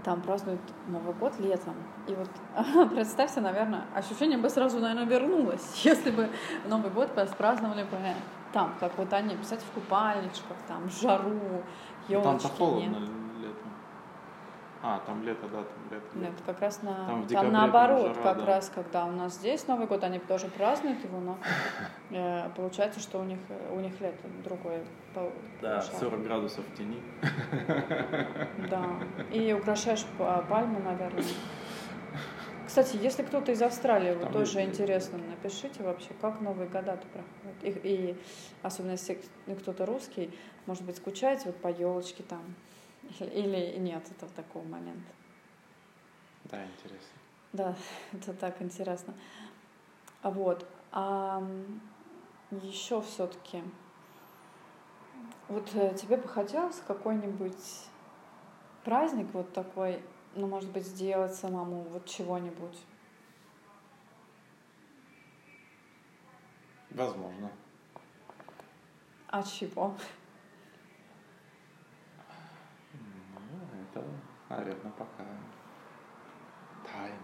там 0.04 0.20
празднуют 0.20 0.60
Новый 0.88 1.14
год 1.14 1.38
летом. 1.40 1.74
И 2.06 2.14
вот 2.14 2.90
представьте, 2.90 3.40
наверное, 3.40 3.84
ощущение 3.94 4.38
бы 4.38 4.48
сразу, 4.50 4.78
наверное, 4.78 5.06
вернулось, 5.06 5.80
если 5.84 6.10
бы 6.10 6.28
Новый 6.68 6.90
год 6.90 7.10
праздновали 7.36 7.84
бы 7.84 7.98
там, 8.52 8.74
как 8.78 8.96
вот 8.96 9.12
они, 9.12 9.34
писать 9.36 9.60
в 9.60 9.70
купальничках, 9.72 10.56
там, 10.68 10.88
в 10.88 11.00
жару, 11.00 11.32
елочки. 12.08 12.10
Ну, 12.10 12.22
там-то 12.22 12.48
холодно. 12.48 13.23
А, 14.86 15.00
там 15.06 15.22
лето, 15.24 15.48
да, 15.48 15.62
там 15.62 15.90
лето. 15.90 16.06
Нет, 16.14 16.32
как 16.44 16.60
раз 16.60 16.82
на, 16.82 17.06
там, 17.06 17.26
там 17.26 17.50
наоборот, 17.50 18.08
жара, 18.08 18.22
как 18.22 18.36
да. 18.36 18.44
раз, 18.44 18.68
когда 18.74 19.06
у 19.06 19.12
нас 19.12 19.36
здесь 19.36 19.66
Новый 19.66 19.86
год, 19.86 20.04
они 20.04 20.18
тоже 20.18 20.46
празднуют 20.48 21.02
его, 21.02 21.20
но 21.20 21.38
э, 22.10 22.50
получается, 22.54 23.00
что 23.00 23.18
у 23.18 23.24
них, 23.24 23.38
у 23.72 23.80
них 23.80 23.98
лето 24.02 24.28
другое. 24.44 24.84
Да, 25.62 25.80
40 25.80 26.22
градусов 26.22 26.66
в 26.66 26.76
тени. 26.76 27.00
Да, 28.68 28.84
и 29.32 29.54
украшаешь 29.54 30.04
пальму, 30.18 30.80
наверное. 30.80 31.24
Кстати, 32.66 32.98
если 33.00 33.22
кто-то 33.22 33.52
из 33.52 33.62
Австралии, 33.62 34.14
вот 34.14 34.32
тоже 34.32 34.58
есть. 34.58 34.72
интересно, 34.72 35.16
напишите 35.16 35.82
вообще, 35.82 36.10
как 36.20 36.42
Новые 36.42 36.68
года-то 36.68 37.06
проходят. 37.06 37.84
И, 37.84 37.88
и 37.88 38.16
особенно 38.62 38.92
если 38.92 39.18
кто-то 39.60 39.86
русский, 39.86 40.30
может 40.66 40.84
быть, 40.84 40.98
скучаете 40.98 41.44
вот 41.46 41.56
по 41.56 41.68
елочке 41.68 42.22
там. 42.22 42.42
Или 43.20 43.76
нет, 43.78 44.06
это 44.10 44.32
такого 44.34 44.64
момента. 44.64 45.12
Да, 46.44 46.64
интересно. 46.64 47.18
Да, 47.52 47.76
это 48.12 48.34
так 48.34 48.60
интересно. 48.62 49.14
А 50.22 50.30
вот. 50.30 50.66
А 50.92 51.42
еще 52.50 53.02
все-таки, 53.02 53.62
вот 55.48 55.68
э, 55.74 55.94
тебе 55.94 56.16
бы 56.16 56.28
хотелось 56.28 56.80
какой-нибудь 56.86 57.88
праздник 58.84 59.26
вот 59.32 59.52
такой 59.52 60.00
ну, 60.36 60.46
может 60.46 60.70
быть, 60.70 60.86
сделать 60.86 61.34
самому 61.34 61.82
вот 61.84 62.06
чего-нибудь? 62.06 62.78
Возможно. 66.90 67.50
А 69.28 69.42
чего? 69.42 69.96
Ну, 72.92 73.83
это, 73.94 74.04
наверное, 74.48 74.92
пока 74.92 75.24
тайна. 76.92 77.16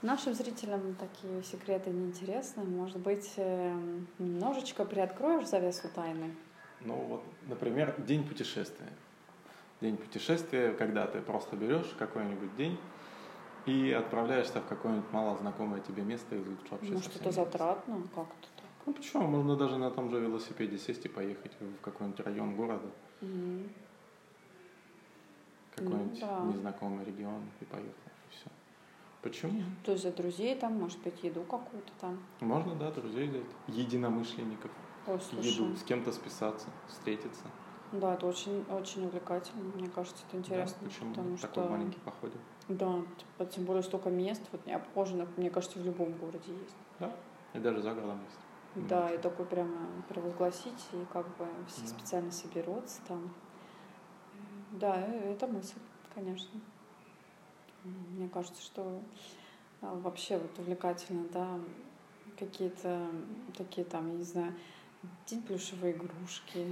Нашим 0.00 0.34
зрителям 0.34 0.94
такие 0.94 1.42
секреты 1.42 1.90
неинтересны. 1.90 2.62
Может 2.62 2.98
быть, 2.98 3.32
эм, 3.36 4.06
немножечко 4.20 4.84
приоткроешь 4.84 5.48
завесу 5.48 5.88
тайны? 5.92 6.36
Ну 6.82 6.94
вот, 6.94 7.24
например, 7.48 8.00
день 8.06 8.26
путешествия. 8.26 8.92
День 9.80 9.96
путешествия, 9.96 10.72
когда 10.74 11.06
ты 11.08 11.20
просто 11.20 11.56
берешь 11.56 11.92
какой-нибудь 11.98 12.54
день 12.56 12.78
и 13.66 13.90
отправляешься 13.92 14.60
в 14.60 14.66
какое-нибудь 14.66 15.10
мало 15.10 15.36
знакомое 15.36 15.80
тебе 15.80 16.04
место 16.04 16.36
и 16.36 16.42
вообще 16.70 16.92
Может, 16.92 17.16
это 17.16 17.32
затратно 17.32 18.02
как-то? 18.14 18.57
Ну 18.88 18.94
почему? 18.94 19.26
Можно 19.26 19.54
даже 19.54 19.76
на 19.76 19.90
том 19.90 20.10
же 20.10 20.18
велосипеде 20.18 20.78
сесть 20.78 21.04
и 21.04 21.08
поехать 21.08 21.52
в 21.60 21.82
какой-нибудь 21.82 22.20
район 22.20 22.56
города. 22.56 22.88
Мгм. 23.20 23.68
Какой-нибудь 25.76 26.20
Ну 26.22 26.26
да. 26.26 26.40
незнакомый 26.46 27.04
регион 27.04 27.42
и 27.60 27.66
поехал. 27.66 27.90
И 27.90 28.34
все. 28.34 28.46
Почему? 29.20 29.60
То 29.84 29.92
есть 29.92 30.04
за 30.04 30.10
друзей 30.12 30.54
там, 30.56 30.72
может 30.80 30.98
быть, 31.02 31.22
еду 31.22 31.42
какую-то 31.42 31.92
там. 32.00 32.18
Можно, 32.40 32.76
да, 32.76 32.90
друзей 32.90 33.28
взять, 33.28 33.42
единомышленников, 33.66 34.70
Ой, 35.06 35.20
слушай, 35.20 35.50
еду, 35.52 35.76
с 35.76 35.82
кем-то 35.82 36.10
списаться, 36.10 36.68
встретиться. 36.86 37.44
да, 37.92 38.14
это 38.14 38.24
очень, 38.26 38.64
очень 38.70 39.04
увлекательно. 39.04 39.64
Мне 39.74 39.90
кажется, 39.90 40.24
это 40.28 40.38
интересно. 40.38 40.78
Да, 40.80 40.88
почему? 40.88 41.10
потому 41.10 41.36
Такой 41.36 41.62
что, 41.64 41.70
маленький 41.72 42.00
походик. 42.00 42.40
да, 42.68 43.02
типа, 43.18 43.44
тем 43.52 43.64
более 43.64 43.82
столько 43.82 44.08
мест, 44.08 44.40
вот 44.50 44.64
необхоженных, 44.64 45.28
мне 45.36 45.50
кажется, 45.50 45.78
в 45.78 45.84
любом 45.84 46.12
городе 46.12 46.52
есть. 46.54 46.76
Да, 46.98 47.14
и 47.52 47.58
даже 47.58 47.82
за 47.82 47.92
городом 47.92 48.20
есть. 48.24 48.38
Да, 48.74 49.12
и 49.12 49.18
такой 49.18 49.46
прямо 49.46 49.88
провозгласить, 50.08 50.86
и 50.92 51.04
как 51.12 51.26
бы 51.36 51.46
все 51.66 51.82
Да. 51.82 51.86
специально 51.88 52.30
соберутся 52.30 53.00
там. 53.08 53.30
Да, 54.72 55.00
э, 55.00 55.32
это 55.32 55.46
мысль, 55.46 55.78
конечно. 56.14 56.60
Мне 57.84 58.28
кажется, 58.28 58.62
что 58.62 59.00
а, 59.82 59.94
вообще 59.94 60.38
вот 60.38 60.58
увлекательно, 60.58 61.24
да, 61.32 61.48
какие-то 62.38 63.08
такие 63.56 63.84
там, 63.84 64.08
я 64.08 64.14
не 64.14 64.24
знаю, 64.24 64.54
день 65.26 65.42
плюшевой 65.42 65.92
игрушки, 65.92 66.66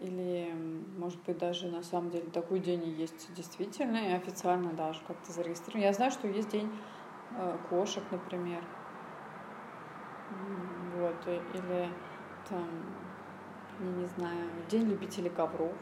или, 0.00 0.52
может 0.98 1.22
быть, 1.24 1.38
даже 1.38 1.68
на 1.68 1.82
самом 1.82 2.10
деле 2.10 2.28
такой 2.30 2.60
день 2.60 2.84
и 2.84 2.90
есть 2.90 3.32
действительно, 3.34 3.96
и 3.96 4.12
официально 4.12 4.72
даже 4.72 5.00
как-то 5.06 5.32
зарегистрирован. 5.32 5.82
Я 5.82 5.92
знаю, 5.92 6.10
что 6.10 6.26
есть 6.26 6.50
день 6.50 6.76
э, 7.36 7.56
кошек, 7.70 8.02
например. 8.10 8.62
Вот, 11.02 11.16
и- 11.26 11.58
или 11.58 11.88
там, 12.48 12.68
я 13.80 13.86
не 13.90 14.06
знаю, 14.06 14.48
день 14.68 14.88
любителей 14.88 15.30
ковров, 15.30 15.72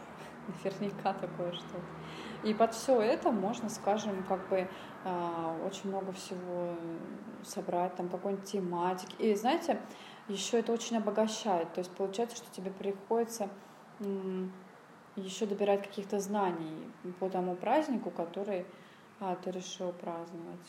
наверняка 0.64 1.12
такое 1.12 1.52
что-то. 1.52 1.84
И 2.42 2.54
под 2.54 2.72
все 2.72 2.98
это 3.02 3.30
можно, 3.30 3.68
скажем, 3.68 4.24
как 4.24 4.48
бы 4.48 4.66
а, 5.04 5.54
очень 5.66 5.90
много 5.90 6.12
всего 6.12 6.74
собрать, 7.44 7.94
там 7.96 8.08
какой-нибудь 8.08 8.46
тематики. 8.50 9.14
И 9.18 9.34
знаете, 9.34 9.78
еще 10.28 10.60
это 10.60 10.72
очень 10.72 10.96
обогащает. 10.96 11.70
То 11.74 11.80
есть 11.80 11.90
получается, 11.94 12.38
что 12.38 12.50
тебе 12.50 12.70
приходится 12.70 13.50
еще 15.16 15.44
добирать 15.44 15.82
каких-то 15.82 16.18
знаний 16.18 16.90
по 17.18 17.28
тому 17.28 17.54
празднику, 17.56 18.10
который 18.10 18.64
а, 19.20 19.36
ты 19.36 19.50
решил 19.50 19.92
праздновать. 19.92 20.68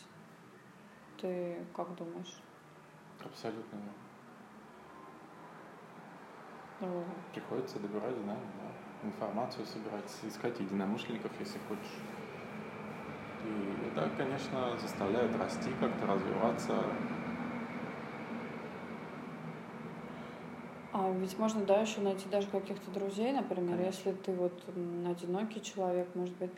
Ты 1.22 1.64
как 1.74 1.96
думаешь? 1.96 2.36
Абсолютно. 3.24 3.80
да. 3.80 4.11
Ну, 6.82 7.06
Приходится 7.32 7.80
добирать 7.80 8.16
знания, 8.16 8.42
да. 9.04 9.08
информацию 9.08 9.66
собирать, 9.66 10.12
искать 10.24 10.60
единомышленников, 10.60 11.32
если 11.40 11.60
хочешь. 11.68 12.02
И 13.44 13.76
это, 13.88 14.10
конечно, 14.18 14.78
заставляет 14.80 15.36
расти, 15.36 15.72
как-то 15.80 16.08
развиваться. 16.08 16.76
А 20.94 21.10
ведь 21.20 21.38
можно, 21.40 21.64
да, 21.64 21.80
еще 21.80 22.02
найти 22.02 22.28
даже 22.30 22.48
каких-то 22.48 22.92
друзей, 22.92 23.32
например, 23.32 23.78
Конечно. 23.78 24.10
если 24.10 24.12
ты 24.20 24.34
вот 24.34 24.62
одинокий 24.68 25.62
человек, 25.62 26.08
может 26.16 26.36
быть, 26.38 26.52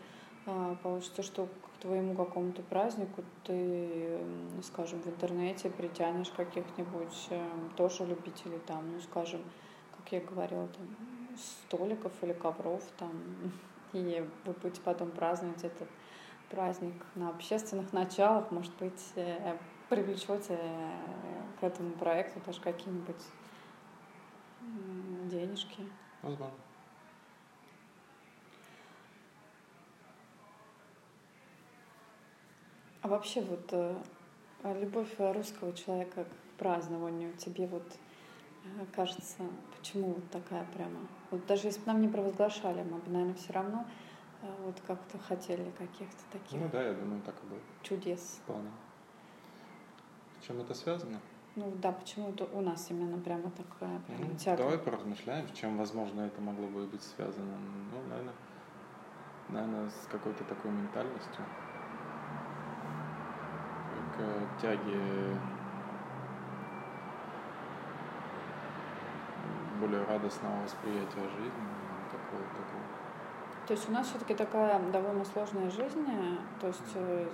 а, 0.45 0.75
получится, 0.75 1.21
что 1.21 1.45
к 1.45 1.81
твоему 1.81 2.15
какому-то 2.15 2.63
празднику 2.63 3.23
ты, 3.45 4.19
скажем, 4.63 5.01
в 5.01 5.07
интернете 5.07 5.69
притянешь 5.69 6.29
каких-нибудь 6.31 7.27
эм, 7.29 7.69
тоже 7.77 8.05
любителей 8.05 8.59
там, 8.59 8.91
ну, 8.91 8.99
скажем, 9.01 9.41
как 10.03 10.13
я 10.13 10.21
говорила, 10.21 10.67
там, 10.67 10.87
столиков 11.37 12.11
или 12.21 12.33
ковров 12.33 12.83
там, 12.97 13.11
и 13.93 14.25
вы 14.45 14.53
будете 14.53 14.81
потом 14.81 15.11
праздновать 15.11 15.63
этот 15.63 15.87
праздник 16.49 16.93
на 17.15 17.29
общественных 17.29 17.93
началах, 17.93 18.51
может 18.51 18.75
быть, 18.77 19.01
э, 19.15 19.57
привлечете 19.89 20.57
э, 20.59 20.91
к 21.59 21.63
этому 21.63 21.91
проекту 21.91 22.39
даже 22.45 22.61
какие-нибудь 22.61 23.23
денежки. 25.29 25.87
Возможно. 26.21 26.57
А 33.01 33.07
вообще 33.07 33.41
вот 33.41 33.67
э, 33.71 33.95
любовь 34.63 35.13
русского 35.17 35.73
человека 35.73 36.23
к 36.23 36.59
празднованию 36.59 37.33
тебе 37.33 37.67
вот 37.67 37.83
кажется, 38.95 39.43
почему 39.77 40.13
вот 40.13 40.29
такая 40.31 40.65
прямо? 40.73 40.99
Вот 41.31 41.45
даже 41.45 41.67
если 41.67 41.81
бы 41.81 41.87
нам 41.87 42.01
не 42.01 42.07
провозглашали, 42.07 42.83
мы 42.83 42.97
бы, 42.99 43.09
наверное, 43.11 43.35
все 43.35 43.53
равно 43.53 43.85
э, 44.41 44.47
вот 44.65 44.79
как-то 44.87 45.17
хотели 45.19 45.69
каких-то 45.77 46.23
таких 46.31 46.59
Ну 46.61 46.69
да, 46.71 46.81
я 46.83 46.93
думаю, 46.93 47.21
так 47.21 47.35
и 47.43 47.47
было. 47.47 47.59
чудес. 47.81 48.39
Вполне. 48.43 48.71
С 50.41 50.45
чем 50.45 50.59
это 50.61 50.73
связано? 50.73 51.19
Ну 51.55 51.71
да, 51.81 51.91
почему 51.91 52.29
это 52.29 52.45
у 52.45 52.61
нас 52.61 52.89
именно 52.89 53.17
прямо 53.19 53.51
такая 53.51 53.99
прямо 54.07 54.25
Ну, 54.25 54.35
тяга? 54.37 54.57
давай 54.63 54.77
поразмышляем, 54.79 55.47
с 55.47 55.51
чем, 55.51 55.77
возможно, 55.77 56.21
это 56.21 56.41
могло 56.41 56.67
бы 56.67 56.87
быть 56.87 57.03
связано. 57.03 57.57
Ну, 57.91 58.01
наверное, 58.09 58.33
наверное, 59.49 59.89
с 59.89 60.07
какой-то 60.11 60.43
такой 60.45 60.71
ментальностью. 60.71 61.43
К 64.17 64.61
тяге 64.61 65.37
более 69.83 70.03
радостного 70.05 70.63
восприятия 70.63 71.29
жизни, 71.29 71.67
какого-то 72.09 72.49
такого. 72.55 72.83
То 73.67 73.73
есть 73.73 73.89
у 73.89 73.91
нас 73.91 74.07
все-таки 74.07 74.33
такая 74.33 74.79
довольно 74.91 75.25
сложная 75.25 75.69
жизнь, 75.69 76.05
э, 76.07 76.37
то 76.61 76.67
есть 76.67 76.91
э, 76.95 77.27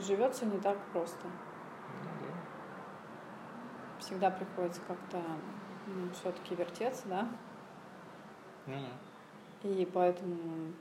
живется 0.00 0.46
не 0.46 0.58
так 0.58 0.78
просто. 0.92 1.26
Ну, 1.26 2.10
да. 2.20 4.00
Всегда 4.00 4.30
приходится 4.30 4.80
как-то 4.88 5.22
все-таки 6.14 6.54
вертеться, 6.54 7.06
да? 7.08 7.28
Ну, 8.66 8.74
да. 9.62 9.68
И 9.68 9.84
поэтому 9.86 10.72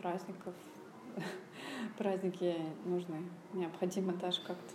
праздников, 0.00 0.54
праздники 1.98 2.56
нужны, 2.84 3.22
необходимо 3.52 4.12
даже 4.14 4.40
как-то. 4.42 4.74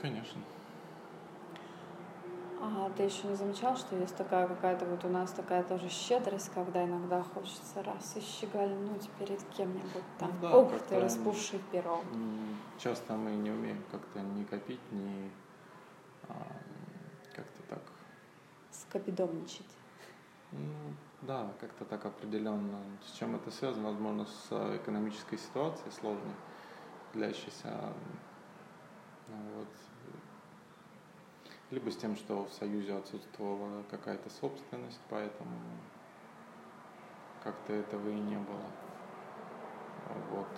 Конечно. 0.00 0.40
А 2.62 2.90
ты 2.94 3.04
еще 3.04 3.26
не 3.26 3.34
замечал, 3.36 3.74
что 3.74 3.96
есть 3.96 4.14
такая 4.16 4.46
какая-то 4.46 4.84
вот 4.84 5.02
у 5.04 5.08
нас 5.08 5.32
такая 5.32 5.62
тоже 5.62 5.88
щедрость, 5.88 6.50
когда 6.52 6.84
иногда 6.84 7.22
хочется 7.22 7.82
раз 7.82 8.16
и 8.16 8.20
щегольнуть 8.20 9.08
перед 9.18 9.42
кем-нибудь 9.56 10.04
там. 10.18 10.30
Ну 10.42 10.64
да, 10.64 10.68
как-то 10.68 10.88
ты, 10.90 11.00
распуши 11.00 11.58
перо. 11.72 12.00
Часто 12.78 13.14
мы 13.14 13.30
не 13.30 13.50
умеем 13.50 13.82
как-то 13.90 14.20
ни 14.20 14.44
копить, 14.44 14.80
ни 14.92 15.30
а, 16.28 16.34
как-то 17.34 17.62
так 17.68 17.82
Скопидомничать. 18.70 19.66
Ну, 20.52 20.94
да, 21.22 21.50
как-то 21.60 21.84
так 21.86 22.04
определенно. 22.04 22.78
С 23.06 23.16
чем 23.18 23.36
это 23.36 23.50
связано? 23.50 23.88
Возможно, 23.88 24.26
с 24.26 24.48
э, 24.50 24.76
экономической 24.76 25.38
ситуацией 25.38 25.92
сложной, 25.92 26.34
длящейся. 27.14 27.94
ну, 29.28 29.36
вот. 29.56 29.68
Либо 31.70 31.90
с 31.90 31.96
тем, 31.96 32.16
что 32.16 32.44
в 32.44 32.52
Союзе 32.52 32.94
отсутствовала 32.94 33.84
какая-то 33.90 34.28
собственность, 34.28 35.00
поэтому 35.08 35.50
как-то 37.44 37.72
этого 37.72 38.08
и 38.08 38.14
не 38.14 38.36
было. 38.36 38.66
Вот. 40.32 40.48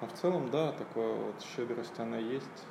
Но 0.00 0.06
в 0.06 0.12
целом, 0.12 0.50
да, 0.50 0.70
такая 0.72 1.14
вот 1.14 1.42
щедрость, 1.42 1.98
она 1.98 2.18
есть. 2.18 2.66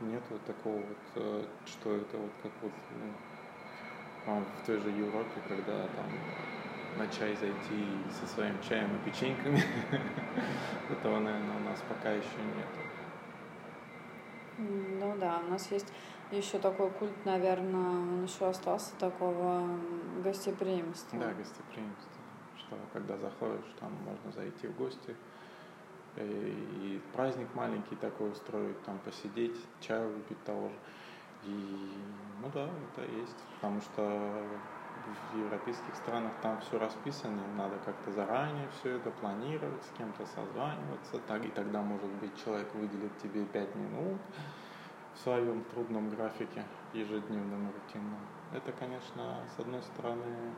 Нет 0.00 0.22
вот 0.30 0.44
такого 0.44 0.76
вот, 0.76 0.98
э, 1.16 1.44
что 1.66 1.96
это 1.96 2.16
вот 2.18 2.30
как 2.42 2.52
вот 2.62 2.72
ну, 4.26 4.32
а, 4.32 4.40
в 4.40 4.66
той 4.66 4.78
же 4.78 4.90
Европе, 4.90 5.40
когда 5.48 5.82
там 5.82 6.06
на 6.98 7.06
чай 7.08 7.34
зайти 7.36 7.86
со 8.20 8.26
своим 8.26 8.54
чаем 8.62 8.90
и 8.96 9.10
печеньками, 9.10 9.62
этого, 10.90 11.18
наверное, 11.18 11.56
у 11.56 11.68
нас 11.68 11.82
пока 11.88 12.10
еще 12.10 12.42
нет. 12.56 13.05
Ну 14.58 15.16
да, 15.18 15.40
у 15.46 15.50
нас 15.50 15.70
есть 15.70 15.92
еще 16.30 16.58
такой 16.58 16.90
культ, 16.90 17.24
наверное, 17.24 17.90
он 17.90 18.24
еще 18.24 18.48
остался 18.48 18.94
такого 18.96 19.68
гостеприимства. 20.24 21.18
Да, 21.18 21.32
гостеприимство. 21.34 22.10
Что 22.56 22.76
когда 22.92 23.16
заходишь, 23.18 23.74
там 23.78 23.92
можно 24.04 24.32
зайти 24.32 24.66
в 24.66 24.76
гости, 24.76 25.14
и, 26.16 26.20
и 26.22 27.00
праздник 27.12 27.48
маленький 27.54 27.96
такой 27.96 28.32
устроить, 28.32 28.82
там 28.84 28.98
посидеть, 29.04 29.56
чаю 29.80 30.08
выпить 30.14 30.42
того 30.44 30.68
же. 30.68 30.74
И, 31.44 31.92
ну 32.40 32.50
да, 32.52 32.64
это 32.64 33.12
есть, 33.12 33.36
потому 33.54 33.80
что 33.80 34.42
в 35.32 35.38
европейских 35.38 35.94
странах 35.96 36.32
там 36.42 36.60
все 36.60 36.78
расписано, 36.78 37.42
надо 37.56 37.76
как-то 37.84 38.12
заранее 38.12 38.68
все 38.68 38.96
это 38.96 39.10
планировать, 39.10 39.82
с 39.82 39.96
кем-то 39.96 40.26
созваниваться, 40.26 41.18
так, 41.26 41.44
и 41.44 41.48
тогда, 41.48 41.82
может 41.82 42.10
быть, 42.20 42.36
человек 42.42 42.74
выделит 42.74 43.16
тебе 43.18 43.44
пять 43.44 43.74
минут 43.74 44.20
в 45.14 45.18
своем 45.18 45.64
трудном 45.64 46.10
графике, 46.10 46.64
ежедневном, 46.92 47.72
рутинном. 47.72 48.20
Это, 48.52 48.72
конечно, 48.72 49.38
с 49.56 49.60
одной 49.60 49.82
стороны, 49.82 50.54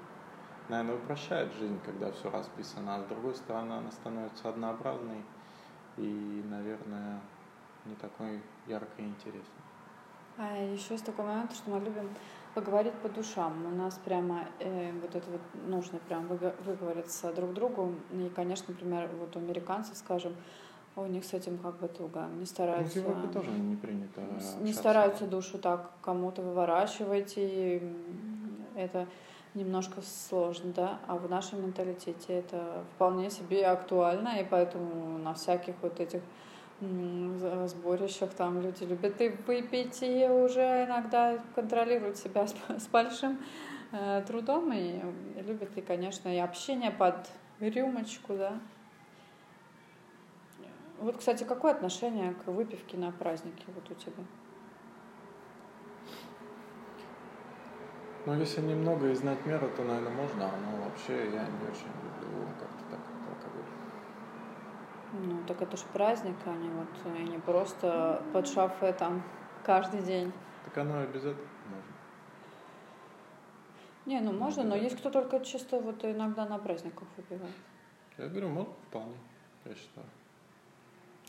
наверное, 0.69 0.97
упрощает 0.97 1.53
жизнь, 1.55 1.81
когда 1.85 2.11
все 2.13 2.31
расписано, 2.31 2.97
а 2.97 3.01
с 3.03 3.05
другой 3.07 3.35
стороны, 3.35 3.73
она 3.75 3.91
становится 3.91 4.49
однообразной 4.49 5.25
и, 5.97 6.45
наверное, 6.49 7.21
не 7.85 7.95
такой 7.97 8.43
яркой 8.67 9.05
и 9.05 9.09
интересной. 9.09 9.63
А 10.37 10.57
еще 10.57 10.95
есть 10.95 11.05
такой 11.05 11.25
момент, 11.25 11.53
что 11.53 11.71
мы 11.71 11.81
любим 11.81 12.09
поговорить 12.55 12.95
по 12.95 13.09
душам. 13.09 13.67
У 13.67 13.77
нас 13.77 14.01
прямо 14.05 14.47
э, 14.61 14.93
вот 15.01 15.15
это 15.15 15.31
вот 15.31 15.41
нужно 15.67 15.99
прям 16.09 16.27
выговориться 16.27 17.33
друг 17.33 17.53
другу. 17.55 17.95
И, 18.13 18.31
конечно, 18.35 18.67
например, 18.69 19.11
вот 19.19 19.37
у 19.37 19.39
американцев, 19.39 19.97
скажем, 19.97 20.35
у 20.97 21.07
них 21.07 21.25
с 21.25 21.33
этим 21.33 21.59
как 21.59 21.79
бы 21.79 21.89
туго. 21.89 22.27
Не 22.39 22.47
стараются... 22.47 22.99
Ну, 22.99 23.05
в 23.05 23.09
Европе 23.09 23.33
тоже 23.33 23.51
не 23.51 23.77
принято 23.77 24.21
Не 24.61 24.73
стараются 24.73 25.27
душу 25.27 25.59
так 25.59 25.93
кому-то 26.03 26.43
выворачивать, 26.43 27.35
и 27.37 27.83
это 28.75 29.07
немножко 29.55 30.03
сложно, 30.03 30.73
да, 30.73 30.99
а 31.07 31.17
в 31.17 31.29
нашем 31.29 31.63
менталитете 31.63 32.35
это 32.35 32.85
вполне 32.95 33.31
себе 33.31 33.67
актуально, 33.67 34.41
и 34.41 34.45
поэтому 34.45 35.19
на 35.19 35.35
всяких 35.35 35.75
вот 35.83 36.01
этих 36.01 36.23
сборищах 36.81 38.31
там 38.35 38.61
люди 38.61 38.85
любят 38.85 39.21
и 39.21 39.31
выпить, 39.31 40.03
и 40.03 40.27
уже 40.29 40.85
иногда 40.85 41.39
контролируют 41.55 42.17
себя 42.17 42.47
с, 42.79 42.87
большим 42.89 43.39
э, 43.93 44.23
трудом, 44.27 44.73
и 44.73 45.01
любят 45.43 45.77
и, 45.77 45.81
конечно, 45.81 46.29
и 46.29 46.39
общение 46.39 46.91
под 46.91 47.29
рюмочку, 47.61 48.37
да. 48.37 48.61
Вот, 51.01 51.17
кстати, 51.17 51.45
какое 51.45 51.73
отношение 51.73 52.35
к 52.35 52.49
выпивке 52.49 52.97
на 52.97 53.13
празднике 53.13 53.65
вот 53.69 53.89
у 53.91 53.95
тебя? 53.95 54.25
Ну, 58.27 58.35
если 58.35 58.61
немного 58.61 59.09
и 59.09 59.15
знать 59.15 59.47
меру, 59.47 59.71
то, 59.77 59.85
наверное, 59.85 60.13
можно, 60.13 60.51
но 60.51 60.85
вообще 60.85 61.31
я 61.31 61.43
не 61.43 61.69
очень 61.71 61.87
люблю. 62.03 62.47
Ну, 62.47 62.78
так 65.49 65.63
это 65.63 65.77
же 65.77 65.85
праздник, 65.93 66.37
а 66.45 66.53
не 66.53 66.69
вот, 66.69 67.17
и 67.19 67.23
не 67.23 67.39
просто 67.39 68.23
под 68.33 68.47
шафе 68.47 68.93
там 68.93 69.23
каждый 69.65 70.03
день. 70.03 70.33
Так 70.65 70.79
оно 70.79 71.01
этого 71.03 71.35
можно. 71.35 71.93
Не, 74.07 74.21
ну 74.21 74.33
можно, 74.33 74.63
но 74.63 74.77
есть 74.77 74.97
кто 74.99 75.11
только 75.11 75.41
чисто 75.41 75.81
вот 75.81 76.05
иногда 76.05 76.47
на 76.47 76.59
праздниках 76.59 77.09
выпивает. 77.17 77.55
Я 78.19 78.29
говорю, 78.29 78.49
можно 78.49 78.73
вполне, 78.89 79.17
я 79.65 79.75
считаю. 79.75 80.07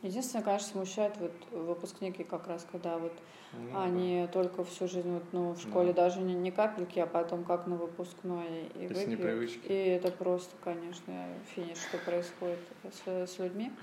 Единственное, 0.02 0.46
конечно, 0.46 0.70
смущает 0.70 1.18
вот 1.18 1.34
выпускники 1.52 2.24
как 2.24 2.48
раз, 2.48 2.66
когда 2.72 2.98
вот 2.98 3.12
ну, 3.52 3.82
они 3.82 4.22
да. 4.22 4.32
только 4.32 4.64
всю 4.64 4.88
жизнь 4.88 5.12
вот, 5.12 5.24
ну, 5.34 5.52
в 5.52 5.60
школе 5.60 5.92
да. 5.92 6.04
даже 6.04 6.22
не, 6.22 6.36
не 6.36 6.52
капельки, 6.52 7.00
а 7.00 7.06
потом 7.06 7.44
как 7.44 7.68
на 7.68 7.76
выпускной 7.76 8.72
и 8.76 8.88
выпьют. 8.88 9.66
И 9.66 9.74
это 9.74 10.10
просто, 10.12 10.56
конечно, 10.64 11.28
финиш, 11.54 11.78
что 11.80 11.98
происходит 11.98 12.60
с, 13.06 13.28
с 13.28 13.40
людьми. 13.40 13.74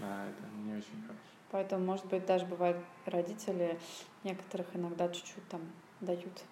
Да, 0.00 0.26
это 0.26 0.46
не 0.64 0.74
очень 0.74 1.00
хорошо. 1.02 1.20
Поэтому, 1.50 1.84
может 1.84 2.06
быть, 2.06 2.26
даже 2.26 2.44
бывает 2.46 2.76
родители 3.06 3.78
некоторых 4.24 4.66
иногда 4.74 5.08
чуть-чуть 5.08 5.48
там 5.48 5.60
дают 6.00 6.44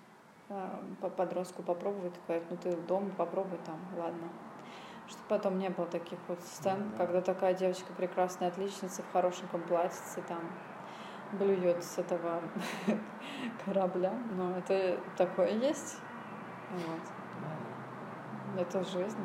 э, 0.48 0.78
подростку 1.16 1.62
попробовать, 1.62 2.14
говорят, 2.26 2.44
ну 2.50 2.56
ты 2.56 2.76
дома 2.76 3.10
попробуй 3.10 3.58
там, 3.66 3.78
ладно, 3.98 4.28
чтобы 5.08 5.24
потом 5.28 5.58
не 5.58 5.68
было 5.68 5.86
таких 5.86 6.18
вот 6.28 6.40
сцен, 6.40 6.78
mm-hmm. 6.78 6.96
когда 6.96 7.20
такая 7.20 7.54
девочка 7.54 7.92
прекрасная 7.92 8.48
отличница 8.48 9.02
в 9.02 9.12
хорошеньком 9.12 9.62
платьице 9.62 10.22
там 10.28 10.40
блюет 11.32 11.82
с 11.82 11.98
этого 11.98 12.40
корабля. 13.64 14.12
Но 14.32 14.56
это 14.56 14.98
такое 15.16 15.50
есть. 15.50 15.98
Вот. 16.70 18.60
Это 18.60 18.84
жизнь. 18.84 19.18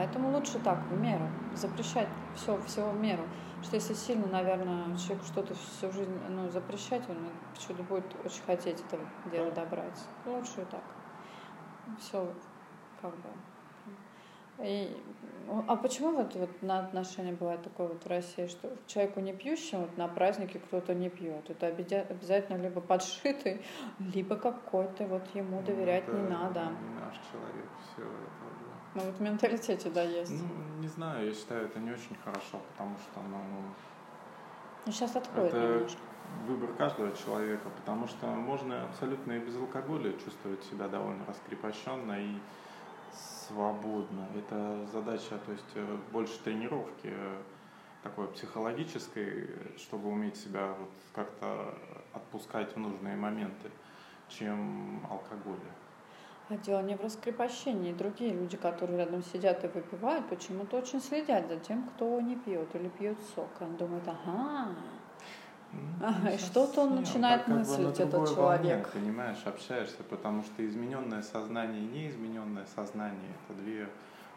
Поэтому 0.00 0.30
лучше 0.30 0.58
так, 0.60 0.78
в 0.88 0.98
меру. 0.98 1.28
Запрещать 1.54 2.08
все, 2.34 2.58
всего 2.62 2.88
в 2.88 2.98
меру. 2.98 3.22
Что 3.62 3.76
если 3.76 3.92
сильно, 3.92 4.26
наверное, 4.28 4.96
человеку 4.96 5.26
что-то 5.26 5.54
всю 5.54 5.92
жизнь 5.92 6.18
ну, 6.30 6.48
запрещать, 6.48 7.02
он 7.10 7.18
почему-то 7.54 7.82
будет 7.82 8.06
очень 8.24 8.42
хотеть 8.46 8.80
это 8.80 8.98
дело 9.30 9.50
добрать. 9.50 10.00
Лучше 10.24 10.64
так. 10.70 10.80
Все 11.98 12.26
как 13.02 13.14
бы 13.14 13.28
и, 14.62 14.94
а 15.68 15.76
почему 15.76 16.12
вот, 16.12 16.34
вот 16.34 16.62
на 16.62 16.80
отношения 16.80 17.32
бывает 17.32 17.62
такое 17.62 17.88
вот 17.88 18.04
в 18.04 18.08
России, 18.08 18.46
что 18.46 18.70
человеку 18.86 19.20
не 19.20 19.32
пьющему 19.32 19.82
вот 19.82 19.96
на 19.96 20.06
празднике 20.06 20.58
кто-то 20.58 20.94
не 20.94 21.08
пьет? 21.08 21.48
Это 21.48 21.66
обязательно 21.68 22.58
либо 22.58 22.80
подшитый, 22.80 23.62
либо 24.14 24.36
какой-то 24.36 25.06
вот 25.06 25.22
ему 25.34 25.60
ну, 25.60 25.66
доверять 25.66 26.04
это 26.06 26.12
не 26.16 26.28
надо. 26.28 26.60
Не 26.60 27.00
наш 27.00 27.14
человек, 27.30 27.68
все 27.92 28.02
это. 28.02 28.59
Ну 28.94 29.02
вот 29.02 29.14
в 29.16 29.20
менталитете, 29.20 29.88
да, 29.90 30.02
есть. 30.02 30.32
Ну, 30.32 30.80
не 30.80 30.88
знаю, 30.88 31.26
я 31.26 31.32
считаю, 31.32 31.66
это 31.66 31.78
не 31.78 31.92
очень 31.92 32.16
хорошо, 32.24 32.60
потому 32.72 32.96
что, 32.98 33.20
ну... 33.20 33.38
Ну, 34.86 34.92
сейчас 34.92 35.14
откроет 35.14 35.52
это 35.54 35.74
немножко. 35.74 36.00
выбор 36.46 36.72
каждого 36.72 37.16
человека, 37.16 37.68
потому 37.76 38.08
что 38.08 38.26
можно 38.26 38.84
абсолютно 38.84 39.32
и 39.32 39.38
без 39.38 39.56
алкоголя 39.56 40.12
чувствовать 40.14 40.64
себя 40.64 40.88
довольно 40.88 41.24
раскрепощенно 41.26 42.18
и 42.18 42.34
свободно. 43.46 44.26
Это 44.36 44.86
задача, 44.92 45.38
то 45.44 45.52
есть 45.52 45.70
э, 45.74 45.96
больше 46.12 46.38
тренировки 46.40 47.12
э, 47.12 47.42
такой 48.02 48.28
психологической, 48.28 49.50
чтобы 49.76 50.08
уметь 50.08 50.36
себя 50.36 50.74
вот 50.78 50.90
как-то 51.14 51.74
отпускать 52.12 52.74
в 52.74 52.78
нужные 52.78 53.16
моменты, 53.16 53.70
чем 54.28 55.06
алкоголь. 55.10 55.60
А 56.50 56.56
дело 56.56 56.82
не 56.82 56.96
в 56.96 57.00
раскрепощении. 57.00 57.92
Другие 57.92 58.32
люди, 58.34 58.56
которые 58.56 58.98
рядом 58.98 59.22
сидят 59.22 59.64
и 59.64 59.68
выпивают, 59.68 60.28
почему-то 60.28 60.78
очень 60.78 61.00
следят 61.00 61.46
за 61.46 61.56
тем, 61.56 61.84
кто 61.84 62.20
не 62.20 62.34
пьет 62.34 62.74
или 62.74 62.88
пьет 62.88 63.16
сок. 63.34 63.48
Он 63.60 63.76
думает, 63.76 64.02
ага, 64.08 64.74
Ага, 66.02 66.30
и 66.30 66.38
что-то 66.38 66.82
он 66.82 66.96
начинает 66.96 67.44
так, 67.44 67.58
мыслить, 67.58 67.96
как 67.96 68.08
бы 68.08 68.16
этот 68.16 68.34
человек. 68.34 68.62
Волне, 68.62 68.86
понимаешь, 68.92 69.38
общаешься, 69.44 70.02
потому 70.08 70.42
что 70.42 70.66
измененное 70.66 71.22
сознание 71.22 71.82
и 71.82 71.86
неизмененное 71.86 72.66
сознание– 72.74 73.30
это 73.48 73.58
две 73.60 73.88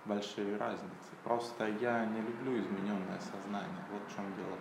большие 0.06 0.58
разницы. 0.58 1.10
Просто 1.24 1.68
я 1.82 2.06
не 2.06 2.22
люблю 2.22 2.60
измененное 2.60 3.20
сознание, 3.20 3.84
вот 3.92 4.02
в 4.08 4.16
чем 4.16 4.26
дело. 4.36 4.58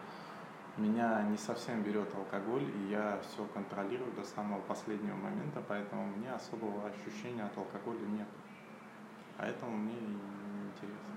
Меня 0.79 1.23
не 1.31 1.37
совсем 1.37 1.83
берет 1.83 2.09
алкоголь, 2.15 2.65
и 2.65 2.91
я 2.91 3.19
все 3.23 3.45
контролирую 3.53 4.11
до 4.13 4.25
самого 4.25 4.61
последнего 4.63 5.17
момента, 5.17 5.61
поэтому 5.69 6.07
мне 6.17 6.33
особого 6.33 6.89
ощущения 6.89 7.43
от 7.43 7.57
алкоголя 7.59 8.07
нет. 8.07 8.29
Поэтому 9.37 9.77
мне 9.77 9.93
интересно. 9.93 11.13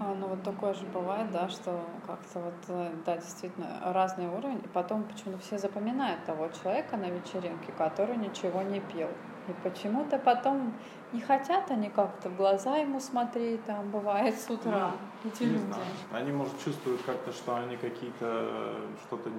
А, 0.00 0.14
ну 0.14 0.26
вот 0.28 0.42
такое 0.42 0.74
же 0.74 0.84
бывает, 0.86 1.30
да, 1.30 1.48
что 1.48 1.84
как-то 2.06 2.40
вот, 2.40 2.54
э, 2.68 2.90
да, 3.04 3.16
действительно 3.16 3.66
разный 3.92 4.26
уровень, 4.26 4.60
и 4.64 4.68
потом 4.68 5.04
почему-то 5.04 5.38
все 5.38 5.58
запоминают 5.58 6.24
того 6.24 6.48
человека 6.48 6.96
на 6.96 7.08
вечеринке, 7.10 7.70
который 7.72 8.16
ничего 8.16 8.62
не 8.62 8.80
пил. 8.80 9.08
И 9.50 9.68
почему-то 9.68 10.18
потом 10.18 10.72
не 11.12 11.20
хотят 11.20 11.70
они 11.70 11.88
как-то 11.88 12.28
в 12.28 12.36
глаза 12.36 12.76
ему 12.76 13.00
смотреть, 13.00 13.64
там 13.64 13.90
бывает 13.90 14.38
с 14.38 14.48
утра, 14.48 14.92
ну, 15.24 15.30
эти 15.30 15.42
люди. 15.42 15.58
Знаю. 15.58 15.82
Они, 16.12 16.32
может, 16.32 16.52
чувствуют 16.64 17.02
как-то, 17.02 17.32
что 17.32 17.56
они 17.56 17.76
какие-то, 17.76 18.76
что-то 19.06 19.30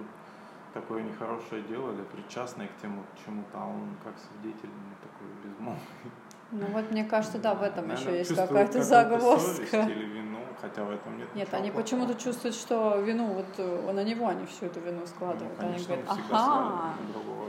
такое 0.73 1.03
нехорошее 1.03 1.61
делали, 1.63 2.01
причастные 2.13 2.67
к 2.67 2.81
тему, 2.81 3.03
к 3.13 3.25
чему-то, 3.25 3.57
а 3.57 3.67
он 3.67 3.95
как 4.03 4.13
свидетель 4.17 4.69
такой 5.01 5.27
безмолвный. 5.43 6.11
Ну 6.51 6.65
вот 6.67 6.91
мне 6.91 7.05
кажется, 7.05 7.39
да, 7.39 7.55
в 7.55 7.63
этом 7.63 7.87
Наверное, 7.87 8.13
еще 8.13 8.19
есть 8.19 8.35
какая-то 8.35 8.83
загвоздка. 8.83 9.77
или 9.77 10.05
вину, 10.05 10.30
хотя 10.61 10.83
в 10.83 10.91
этом 10.91 11.17
нет 11.17 11.27
Нет, 11.35 11.53
они 11.53 11.71
почему-то 11.71 12.15
чувствуют, 12.15 12.55
что 12.55 12.99
вину 12.99 13.33
вот 13.33 13.45
э, 13.57 13.91
на 13.91 14.03
него 14.03 14.27
они 14.27 14.45
всю 14.45 14.67
эту 14.67 14.79
вину 14.79 15.05
складывают. 15.07 15.53
Ну, 15.57 15.63
конечно, 15.63 15.93
они 15.93 16.03
говорят, 16.03 16.29
ага. 16.31 16.93
другого, 17.11 17.41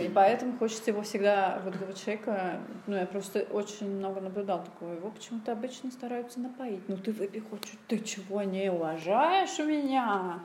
и 0.00 0.08
поэтому 0.08 0.58
хочется 0.58 0.90
его 0.90 1.02
всегда, 1.02 1.60
вот 1.64 1.74
этого 1.74 1.92
человека, 1.92 2.60
ну, 2.86 2.96
я 2.96 3.06
просто 3.06 3.40
очень 3.50 3.90
много 3.90 4.20
наблюдал 4.20 4.64
такого, 4.64 4.92
его 4.92 5.10
почему-то 5.10 5.52
обычно 5.52 5.90
стараются 5.90 6.40
напоить. 6.40 6.88
Ну, 6.88 6.96
ты 6.96 7.12
выпей 7.12 7.40
хоть 7.40 7.64
чуть, 7.64 7.86
ты 7.86 7.98
чего 7.98 8.42
не 8.42 8.70
уважаешь 8.70 9.58
меня? 9.58 10.40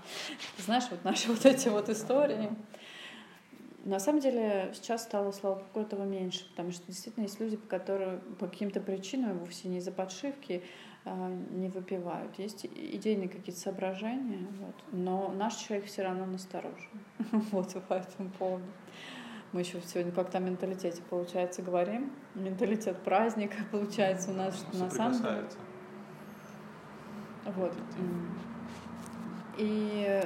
Знаешь, 0.58 0.86
вот 0.92 1.04
наши 1.04 1.28
вот 1.32 1.46
эти 1.46 1.70
вот 1.70 1.90
истории. 1.90 2.50
На 3.86 4.00
самом 4.00 4.22
деле 4.22 4.72
сейчас 4.74 5.04
стало, 5.04 5.32
слава 5.32 5.56
богу, 5.56 5.86
этого 5.86 6.04
меньше, 6.04 6.48
потому 6.52 6.72
что 6.72 6.88
действительно 6.88 7.24
есть 7.24 7.40
люди, 7.42 7.58
которые 7.58 8.20
по 8.40 8.48
каким-то 8.48 8.80
причинам, 8.80 9.40
вовсе 9.40 9.68
не 9.68 9.80
из-за 9.80 9.92
подшивки, 9.92 10.64
не 11.06 11.70
выпивают. 11.70 12.38
Есть 12.40 12.66
идейные 12.66 13.28
какие-то 13.28 13.60
соображения, 13.60 14.48
вот. 14.60 14.76
но 14.92 15.34
наш 15.36 15.56
человек 15.56 15.86
все 15.88 16.04
равно 16.04 16.26
насторожен. 16.26 16.90
Вот 17.52 17.74
по 17.88 17.94
этому 17.94 18.30
поводу. 18.30 18.66
Мы 19.52 19.62
еще 19.62 19.80
сегодня 19.82 20.12
как-то 20.12 20.40
о 20.40 20.42
менталитете, 20.42 21.02
получается, 21.10 21.62
говорим. 21.62 22.12
Менталитет 22.36 22.98
праздника, 23.04 23.58
получается, 23.72 24.32
у 24.32 24.34
нас, 24.34 24.56
что 24.56 24.78
на 24.78 24.90
самом 24.90 25.22
деле... 25.22 25.44
Вот. 27.46 27.74
И 29.58 30.24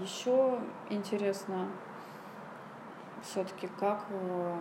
еще 0.00 0.60
интересно 0.90 1.68
все-таки 3.22 3.68
как, 3.80 4.04
э, 4.10 4.58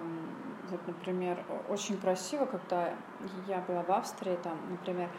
вот, 0.71 0.87
например, 0.87 1.37
очень 1.69 1.97
красиво, 1.97 2.45
когда 2.45 2.93
я 3.47 3.59
была 3.67 3.83
в 3.83 3.91
Австрии, 3.91 4.37
там, 4.41 4.57
например, 4.69 5.09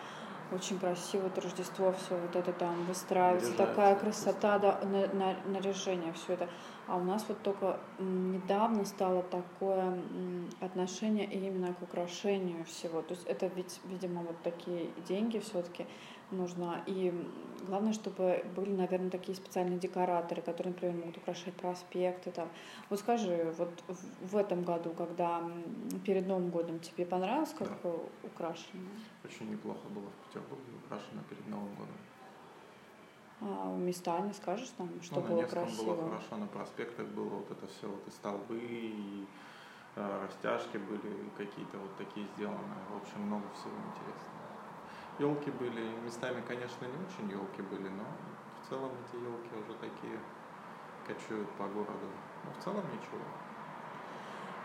очень 0.53 0.79
красиво 0.79 1.27
это 1.29 1.41
Рождество, 1.41 1.93
все 1.93 2.17
вот 2.17 2.37
это 2.37 2.53
там 2.53 2.85
выстраивается, 2.85 3.53
такая 3.57 3.95
красота, 3.97 4.59
да, 4.59 4.81
на- 4.83 5.07
на- 5.15 5.37
наряжение, 5.47 6.13
все 6.13 6.35
это. 6.35 6.49
А 6.87 6.97
у 6.97 7.05
нас 7.05 7.25
вот 7.29 7.41
только 7.43 7.79
недавно 7.99 8.85
стало 8.85 9.23
такое 9.23 9.99
отношение 10.61 11.25
именно 11.27 11.73
к 11.73 11.83
украшению 11.83 12.65
всего. 12.65 13.01
То 13.03 13.15
есть 13.15 13.27
это 13.27 13.47
ведь, 13.47 13.81
видимо, 13.85 14.23
вот 14.23 14.37
такие 14.43 14.91
деньги 15.09 15.39
все-таки 15.39 15.87
нужно. 16.33 16.83
И 16.87 17.13
главное, 17.67 17.93
чтобы 17.93 18.45
были, 18.57 18.73
наверное, 18.75 19.11
такие 19.11 19.37
специальные 19.37 19.79
декораторы, 19.79 20.43
которые, 20.43 20.73
например, 20.75 20.97
могут 20.97 21.17
украшать 21.19 21.55
проспекты. 21.55 22.31
Там. 22.31 22.49
Вот 22.91 22.99
скажи, 22.99 23.55
вот 23.59 23.71
в- 23.89 24.37
этом 24.37 24.63
году, 24.65 24.91
когда 24.91 25.43
перед 26.05 26.27
Новым 26.27 26.51
годом 26.51 26.81
тебе 26.81 27.07
понравилось, 27.07 27.55
как 27.59 27.69
Да. 27.83 27.91
украшено? 28.25 28.89
Очень 29.25 29.51
неплохо 29.51 29.89
было 29.89 30.09
в 30.11 30.29
Петербурге 30.29 30.73
украшено 30.85 31.23
перед 31.29 31.47
Новым 31.49 31.75
годом. 31.75 31.97
А 33.41 33.77
места 33.77 34.21
не 34.21 34.33
скажешь 34.33 34.71
там, 34.79 34.89
что 35.03 35.21
ну, 35.21 35.27
было 35.27 35.43
красиво? 35.43 35.95
было 35.95 36.09
хорошо, 36.09 36.37
на 36.37 36.47
проспектах 36.47 37.07
было 37.09 37.29
вот 37.29 37.51
это 37.51 37.67
все, 37.67 37.89
вот 37.89 38.07
и 38.07 38.11
столбы, 38.11 38.59
и 38.61 39.27
э, 39.97 40.25
растяжки 40.25 40.77
были 40.77 41.29
какие-то 41.37 41.79
вот 41.79 41.97
такие 41.97 42.27
сделаны. 42.29 42.77
В 42.93 42.97
общем, 43.03 43.23
много 43.23 43.49
всего 43.55 43.75
интересного. 43.91 44.42
Елки 45.19 45.51
были, 45.51 45.83
местами, 46.05 46.43
конечно, 46.47 46.87
не 46.87 47.05
очень 47.05 47.31
елки 47.31 47.63
были, 47.63 47.89
но 47.89 48.05
в 48.63 48.69
целом 48.69 48.91
эти 49.07 49.17
елки 49.17 49.51
уже 49.55 49.79
такие 49.79 50.19
кочуют 51.07 51.49
по 51.53 51.65
городу. 51.65 52.09
Но 52.45 52.53
в 52.59 52.65
целом 52.65 52.85
ничего. 52.93 53.21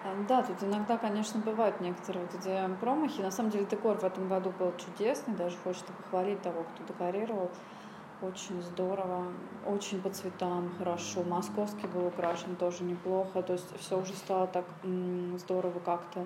А, 0.03 0.15
Да, 0.27 0.43
тут 0.43 0.63
иногда, 0.63 0.97
конечно, 0.97 1.39
бывают 1.41 1.81
некоторые 1.81 2.25
вот 2.25 2.35
эти 2.35 2.75
промахи. 2.79 3.21
На 3.21 3.31
самом 3.31 3.51
деле 3.51 3.65
декор 3.65 3.97
в 3.97 4.03
этом 4.03 4.29
году 4.29 4.51
был 4.57 4.73
чудесный, 4.77 5.35
даже 5.35 5.57
хочется 5.57 5.91
похвалить 5.93 6.41
того, 6.41 6.63
кто 6.63 6.93
декорировал. 6.93 7.51
Очень 8.21 8.61
здорово, 8.63 9.27
очень 9.65 10.01
по 10.01 10.09
цветам 10.09 10.71
хорошо. 10.77 11.23
Московский 11.23 11.87
был 11.87 12.07
украшен 12.07 12.55
тоже 12.55 12.83
неплохо. 12.83 13.43
То 13.43 13.53
есть 13.53 13.77
все 13.79 13.99
уже 13.99 14.13
стало 14.13 14.47
так 14.47 14.65
здорово 15.37 15.79
как-то 15.79 16.25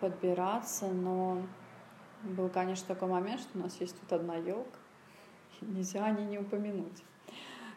подбираться, 0.00 0.86
но 0.86 1.42
был, 2.22 2.48
конечно, 2.48 2.86
такой 2.86 3.08
момент, 3.08 3.40
что 3.40 3.58
у 3.58 3.62
нас 3.62 3.76
есть 3.80 3.98
тут 4.00 4.12
одна 4.12 4.36
елка, 4.36 4.78
нельзя 5.60 6.04
о 6.04 6.10
ней 6.10 6.24
не 6.26 6.38
упомянуть. 6.38 7.02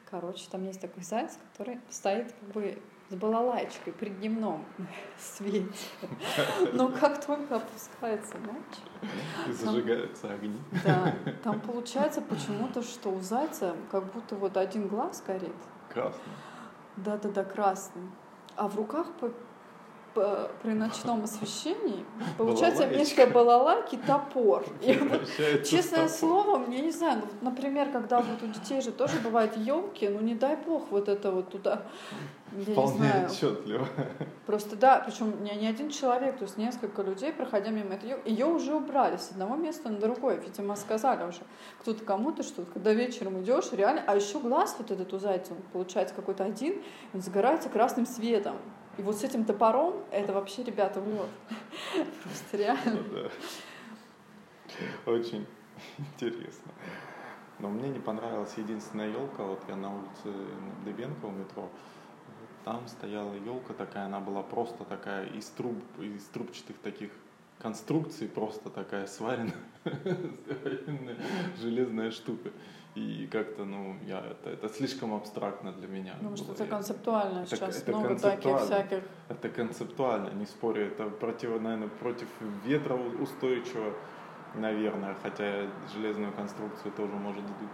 Короче, 0.10 0.46
там 0.52 0.66
есть 0.66 0.82
такой 0.82 1.04
заяц, 1.04 1.38
который 1.52 1.80
стоит 1.90 2.34
как 2.34 2.50
бы 2.52 2.78
с 3.10 3.16
балалайчикой 3.16 3.94
при 3.94 4.10
дневном 4.10 4.66
свете. 5.18 5.74
Но 6.74 6.90
как 6.90 7.26
только 7.26 7.58
опускается 7.58 8.38
ночь, 8.40 9.10
И 9.48 9.52
зажигаются 9.52 10.34
огни. 10.34 10.60
да, 10.84 11.16
там 11.44 11.60
получается 11.62 12.22
почему-то, 12.22 12.82
что 12.84 13.10
у 13.10 13.20
зайца 13.22 13.76
как 13.92 14.12
будто 14.12 14.36
вот 14.36 14.58
один 14.58 14.88
глаз 14.88 15.24
горит, 15.26 15.56
Красный. 15.90 16.22
да-да-да, 16.98 17.44
красный, 17.44 18.04
а 18.56 18.68
в 18.68 18.76
руках 18.76 19.08
при 20.14 20.74
ночном 20.74 21.24
освещении 21.24 22.06
получается 22.38 22.88
вместо 22.88 23.28
балалайки 23.28 23.98
топор. 23.98 24.66
И 24.82 24.94
вот 24.94 25.28
Честное 25.66 26.08
топор. 26.08 26.10
слово, 26.10 26.58
мне 26.58 26.82
не 26.82 26.92
знаю, 26.92 27.22
ну, 27.22 27.50
например, 27.50 27.92
когда 27.92 28.20
вот 28.20 28.42
у 28.44 28.48
детей 28.48 28.82
же 28.82 28.92
тоже 28.92 29.20
бывают 29.20 29.56
елки, 29.58 30.08
ну 30.08 30.20
не 30.20 30.36
дай 30.36 30.56
бог 30.56 30.84
вот 30.92 31.08
это 31.08 31.32
вот 31.32 31.50
туда, 31.50 31.84
я 32.52 32.58
не 32.66 32.74
Вполне 32.74 32.98
знаю. 32.98 33.28
отчетливо. 33.28 33.88
Просто 34.46 34.76
да, 34.76 35.00
причем 35.06 35.44
не, 35.44 35.52
не 35.56 35.68
один 35.68 35.90
человек, 35.90 36.38
то 36.38 36.44
есть 36.44 36.58
несколько 36.58 37.02
людей, 37.02 37.32
проходя 37.32 37.70
мимо 37.70 37.96
этой 37.96 38.10
елки, 38.10 38.30
ее 38.30 38.46
уже 38.46 38.76
убрали 38.76 39.18
с 39.18 39.32
одного 39.32 39.56
места 39.56 39.90
на 39.90 40.00
другое, 40.00 40.36
видимо, 40.36 40.76
сказали 40.76 41.24
уже 41.24 41.42
кто-то 41.80 42.04
кому-то 42.04 42.44
что-то, 42.44 42.70
когда 42.72 42.94
вечером 42.94 43.42
идешь, 43.42 43.72
реально, 43.72 44.04
а 44.06 44.16
еще 44.16 44.40
глаз 44.40 44.76
вот 44.78 44.92
этот 44.92 45.14
у 45.14 45.20
зайца, 45.20 45.54
он 45.54 45.60
получается 45.72 46.14
какой-то 46.14 46.44
один, 46.44 46.82
он 47.14 47.22
загорается 47.22 47.70
красным 47.70 48.06
светом. 48.06 48.58
И 48.98 49.02
вот 49.02 49.18
с 49.18 49.24
этим 49.24 49.46
топором, 49.46 49.94
это 50.12 50.34
вообще, 50.34 50.64
ребята, 50.64 51.00
вот. 51.00 51.30
Просто 52.24 52.58
реально. 52.58 53.04
Ну. 55.06 55.14
Очень 55.14 55.46
интересно. 55.98 56.72
Но 57.60 57.70
мне 57.70 57.90
не 57.90 58.00
понравилась 58.00 58.54
единственная 58.58 59.10
елка. 59.10 59.44
Вот 59.44 59.62
я 59.68 59.76
на 59.76 59.96
улице 59.96 60.34
Дыбенко 60.84 61.26
у 61.26 61.32
метро. 61.32 61.70
Там 62.66 62.88
стояла 62.88 63.34
елка 63.34 63.74
такая, 63.74 64.06
она 64.06 64.20
была 64.20 64.44
просто 64.44 64.84
такая 64.84 65.26
из 65.28 65.48
труб, 65.50 65.76
из 66.00 66.24
трубчатых 66.26 66.78
таких 66.78 67.12
конструкций, 67.60 68.28
просто 68.28 68.70
такая 68.70 69.08
сваренная, 69.08 69.54
железная 71.60 72.12
штука. 72.12 72.52
И 72.94 73.28
как-то, 73.32 73.64
ну, 73.64 73.96
я, 74.06 74.20
это, 74.20 74.50
это 74.50 74.68
слишком 74.68 75.14
абстрактно 75.14 75.72
для 75.72 75.88
меня. 75.88 76.14
Потому 76.18 76.36
что 76.36 76.52
это 76.52 76.66
концептуально 76.66 77.40
Это- 77.40 77.56
сейчас 77.56 77.78
это 77.82 77.92
много 77.92 78.16
таких 78.16 78.22
концептуально. 78.52 78.66
всяких. 78.66 79.04
Это 79.30 79.50
концептуально, 79.50 80.30
не 80.32 80.46
спорю, 80.46 80.88
это 80.88 81.10
против, 81.10 81.62
наверное, 81.62 81.88
против 81.88 82.28
ветра 82.66 82.96
устойчиво, 82.96 83.94
наверное, 84.56 85.16
хотя 85.24 85.68
железную 85.94 86.34
конструкцию 86.34 86.92
тоже 86.92 87.14
может 87.14 87.44
сдуть. 87.44 87.70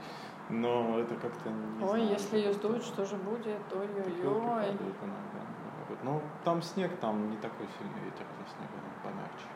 Но 0.50 1.00
это 1.00 1.16
как-то 1.16 1.50
не 1.50 1.84
Ой, 1.84 1.90
знаю, 2.00 2.10
если 2.10 2.38
ее 2.38 2.54
сдуть, 2.54 2.84
что 2.84 3.04
же 3.06 3.16
будет? 3.16 3.60
Ой-ой-ой. 3.74 4.78
Ну, 6.04 6.22
там 6.44 6.62
снег, 6.62 6.92
там 7.02 7.30
не 7.32 7.38
такой 7.38 7.66
сильный 7.80 8.02
ветер 8.06 8.26
за 8.38 8.46
снегом, 8.54 8.82
он 8.86 9.12
помягче. 9.12 9.48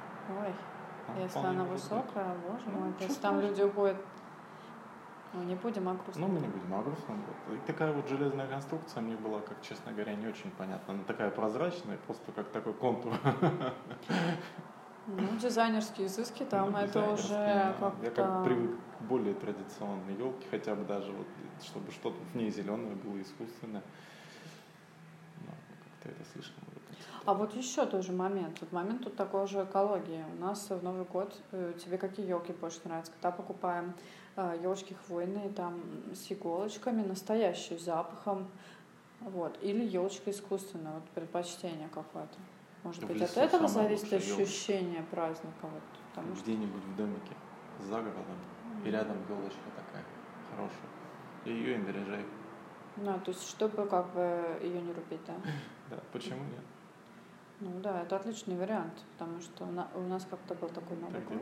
Ой, 0.48 0.54
Там 1.08 1.20
если 1.20 1.40
она 1.40 1.64
высокая, 1.66 2.36
боже 2.48 2.64
Ну, 2.66 2.80
мой, 2.80 2.94
есть 3.00 3.16
чё 3.18 3.22
там 3.22 3.40
люди 3.42 3.62
уходят. 3.62 3.98
Ну, 5.34 5.44
не 5.44 5.56
будем 5.56 5.88
о 5.88 5.94
грустном. 5.94 6.28
Ну, 6.28 6.28
мы 6.28 6.40
не 6.42 6.48
будем 6.48 6.74
о 6.74 6.84
грустном. 6.84 7.24
Вот. 7.48 7.56
И 7.56 7.60
такая 7.66 7.94
вот 7.94 8.08
железная 8.10 8.48
конструкция 8.48 9.02
мне 9.02 9.16
была, 9.16 9.40
как 9.40 9.62
честно 9.62 9.94
говоря, 9.94 10.14
не 10.16 10.28
очень 10.28 10.52
понятна. 10.52 10.94
Она 10.94 11.04
такая 11.04 11.32
прозрачная, 11.32 11.98
просто 12.06 12.32
как 12.34 12.50
такой 12.50 12.74
контур. 12.74 13.14
Ну, 15.08 15.38
дизайнерские 15.42 16.08
изыски 16.08 16.44
там 16.44 16.72
Ну, 16.72 16.78
это 16.78 17.10
уже 17.10 17.30
да. 17.30 17.76
как-то... 17.80 18.06
Я 18.06 18.12
как 18.12 18.44
привык 18.44 18.78
к 19.00 19.02
более 19.04 19.34
традиционной 19.34 20.14
елке, 20.14 20.46
хотя 20.52 20.76
бы 20.76 20.86
даже 20.86 21.12
вот, 21.12 21.28
чтобы 21.64 21.92
что-то 21.92 22.18
в 22.34 22.36
ней 22.36 22.52
зеленое 22.52 22.96
было 22.96 23.20
искусственное. 23.22 23.82
Но 25.42 25.52
как-то 25.84 26.10
это 26.10 26.30
слишком 26.32 26.64
А 27.26 27.34
вот 27.34 27.56
еще 27.56 27.86
тоже 27.86 28.12
момент. 28.12 28.62
Вот 28.62 28.72
момент 28.72 29.04
тут 29.04 29.16
такой 29.16 29.48
же 29.48 29.64
экологии. 29.64 30.24
У 30.38 30.42
нас 30.42 30.70
в 30.70 30.84
Новый 30.84 31.06
год 31.06 31.36
э, 31.52 31.74
тебе 31.84 31.98
какие 31.98 32.28
елки 32.28 32.54
больше 32.54 32.82
нравятся? 32.86 33.12
Когда 33.14 33.32
покупаем 33.32 33.96
елочки 34.36 34.94
хвойные, 35.06 35.50
там 35.50 35.82
с 36.14 36.32
иголочками, 36.32 37.02
настоящие, 37.04 37.78
с 37.80 37.84
запахом. 37.84 38.48
Вот. 39.20 39.58
Или 39.62 39.84
елочка 39.86 40.32
искусственная, 40.32 40.94
вот 40.94 41.04
предпочтение 41.10 41.90
какое-то. 41.90 42.38
Может 42.84 43.04
В 43.04 43.08
быть, 43.08 43.22
от 43.22 43.38
этого 43.38 43.68
зависит 43.68 44.12
ощущение 44.14 45.04
праздника. 45.12 45.54
Вот, 45.64 45.84
потому 46.10 46.36
что 46.36 46.44
Где-нибудь 46.46 46.84
в 46.84 46.96
домике, 46.96 47.36
за 47.80 47.98
городом, 47.98 48.38
и 48.84 48.90
рядом 48.90 49.18
елочка 49.30 49.60
такая 49.76 50.04
хорошая. 50.50 50.90
И 51.46 51.52
ее 51.52 51.78
не 51.78 51.84
наряжай. 51.86 52.26
Ну, 52.98 53.20
то 53.20 53.32
есть, 53.32 53.48
чтобы 53.48 53.86
как 53.88 54.12
бы 54.14 54.58
ее 54.62 54.82
не 54.82 54.92
рубить, 54.94 55.24
да? 55.28 55.34
Да, 55.90 55.98
почему 56.14 56.44
нет? 56.46 56.64
Ну 57.60 57.80
да, 57.82 58.02
это 58.02 58.16
отличный 58.16 58.56
вариант, 58.58 58.94
потому 59.18 59.40
что 59.42 59.66
у 59.66 59.72
на- 59.72 59.90
у 59.94 60.02
нас 60.02 60.26
как-то 60.30 60.56
был 60.56 60.70
такой 60.70 60.98
Новый 60.98 61.20
год. 61.22 61.38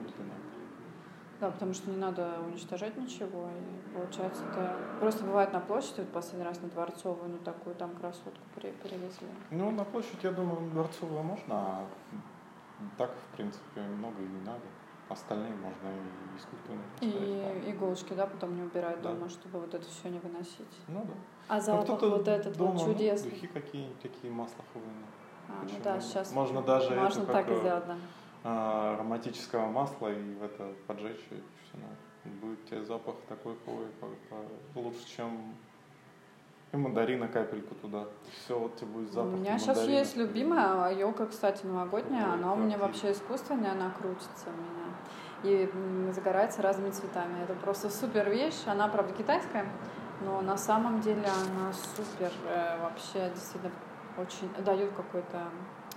Да, 1.39 1.49
потому 1.51 1.73
что 1.73 1.89
не 1.89 1.97
надо 1.97 2.39
уничтожать 2.45 2.97
ничего. 2.97 3.47
И 3.47 3.97
получается, 3.97 4.43
это 4.51 4.75
просто 4.99 5.23
бывает 5.23 5.53
на 5.53 5.61
площади, 5.61 6.01
вот 6.01 6.09
последний 6.09 6.45
раз 6.45 6.61
на 6.61 6.67
Дворцовую, 6.67 7.29
ну 7.29 7.37
такую 7.37 7.75
там 7.75 7.95
красотку 7.95 8.41
перевезли. 8.55 9.27
Ну, 9.51 9.71
на 9.71 9.85
площадь, 9.85 10.21
я 10.23 10.31
думаю, 10.31 10.69
Дворцовую 10.71 11.23
можно, 11.23 11.55
а 11.55 11.85
так, 12.97 13.11
в 13.11 13.35
принципе, 13.35 13.81
много 13.81 14.21
и 14.21 14.27
не 14.27 14.41
надо. 14.41 14.63
Остальные 15.07 15.55
можно 15.55 15.87
и 15.87 16.37
искусственно 16.37 16.83
И 17.01 17.71
иголочки, 17.71 18.13
да, 18.13 18.27
потом 18.27 18.55
не 18.55 18.61
убирать 18.61 19.01
да. 19.01 19.09
дома, 19.09 19.27
чтобы 19.27 19.59
вот 19.59 19.73
это 19.73 19.83
все 19.87 20.09
не 20.09 20.19
выносить. 20.19 20.77
Ну 20.87 21.03
да. 21.03 21.13
А 21.47 21.55
ну, 21.55 21.61
запах 21.61 22.01
ну, 22.01 22.09
вот 22.11 22.27
этот 22.27 22.55
дома, 22.55 22.73
вот 22.73 22.85
чудесный. 22.85 23.31
Ну, 23.31 23.35
духи 23.35 23.47
какие-нибудь, 23.47 23.99
такие 24.01 24.31
маслоховые. 24.31 24.91
А, 25.47 25.63
ну 25.63 25.79
да, 25.83 25.99
сейчас 25.99 26.31
можно 26.31 26.61
даже 26.61 26.93
можно 26.93 27.23
это 27.23 27.31
так 27.31 27.47
как, 27.47 27.55
и 27.55 27.59
сделать, 27.59 27.87
да. 27.87 27.97
А, 28.43 28.95
ароматического 28.95 29.67
масла 29.67 30.13
и 30.13 30.33
в 30.35 30.43
это 30.43 30.73
поджечь 30.87 31.25
и 31.31 31.35
все. 31.35 31.77
Ну, 32.25 32.31
будет 32.41 32.65
тебе 32.65 32.83
запах 32.83 33.15
такой 33.27 33.55
лучше, 34.75 35.07
чем 35.07 35.55
и 36.71 36.77
мандарина 36.77 37.27
капельку 37.27 37.75
туда. 37.75 38.05
Все, 38.31 38.57
вот 38.57 38.75
тебе 38.75 38.87
будет 38.87 39.11
запах. 39.11 39.33
У 39.33 39.37
меня 39.37 39.57
сейчас 39.57 39.87
есть 39.87 40.15
любимая 40.15 40.93
елка, 40.93 41.25
кстати, 41.25 41.65
новогодняя. 41.65 42.25
Какой 42.25 42.39
она 42.39 42.53
у 42.53 42.57
меня 42.57 42.77
вообще 42.77 43.11
искусственная, 43.11 43.71
она 43.71 43.91
крутится 43.91 44.47
у 44.47 44.51
меня. 44.51 44.89
И 45.43 46.11
загорается 46.13 46.61
разными 46.61 46.91
цветами. 46.91 47.41
Это 47.43 47.53
просто 47.55 47.89
супер 47.89 48.29
вещь. 48.29 48.61
Она, 48.67 48.87
правда, 48.87 49.13
китайская, 49.13 49.65
но 50.21 50.41
на 50.41 50.57
самом 50.57 51.01
деле 51.01 51.23
она 51.25 51.73
супер 51.73 52.31
э, 52.47 52.81
вообще 52.81 53.31
действительно 53.33 53.71
очень 54.17 54.49
дает 54.63 54.91
какой-то 54.93 55.49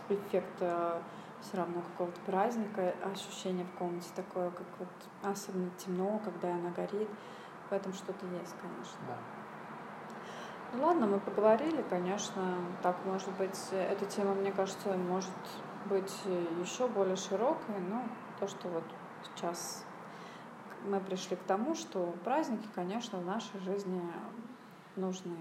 эффект 0.08 0.56
э, 0.60 1.00
все 1.42 1.56
равно 1.56 1.82
какого-то 1.82 2.20
праздника, 2.22 2.94
ощущение 3.04 3.64
в 3.64 3.78
комнате 3.78 4.08
такое, 4.14 4.50
как 4.50 4.66
вот 4.78 4.88
особенно 5.22 5.70
темно, 5.76 6.20
когда 6.24 6.54
она 6.54 6.70
горит. 6.70 7.08
В 7.68 7.72
этом 7.72 7.92
что-то 7.92 8.26
есть, 8.26 8.54
конечно. 8.60 8.98
Да. 9.08 9.16
Ну 10.74 10.86
ладно, 10.86 11.06
мы 11.06 11.20
поговорили, 11.20 11.84
конечно, 11.90 12.42
так 12.82 12.96
может 13.04 13.30
быть, 13.36 13.58
эта 13.72 14.06
тема, 14.06 14.34
мне 14.34 14.52
кажется, 14.52 14.96
может 14.96 15.30
быть 15.86 16.14
еще 16.60 16.88
более 16.88 17.16
широкой, 17.16 17.78
но 17.90 18.02
то, 18.40 18.48
что 18.48 18.68
вот 18.68 18.84
сейчас 19.22 19.84
мы 20.84 20.98
пришли 21.00 21.36
к 21.36 21.42
тому, 21.42 21.74
что 21.74 22.14
праздники, 22.24 22.66
конечно, 22.74 23.18
в 23.18 23.26
нашей 23.26 23.60
жизни 23.60 24.00
нужны. 24.96 25.36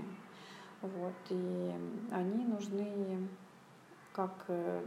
Вот, 0.81 1.13
и 1.29 1.73
они 2.11 2.45
нужны 2.45 3.29
как 4.13 4.45
э, 4.47 4.83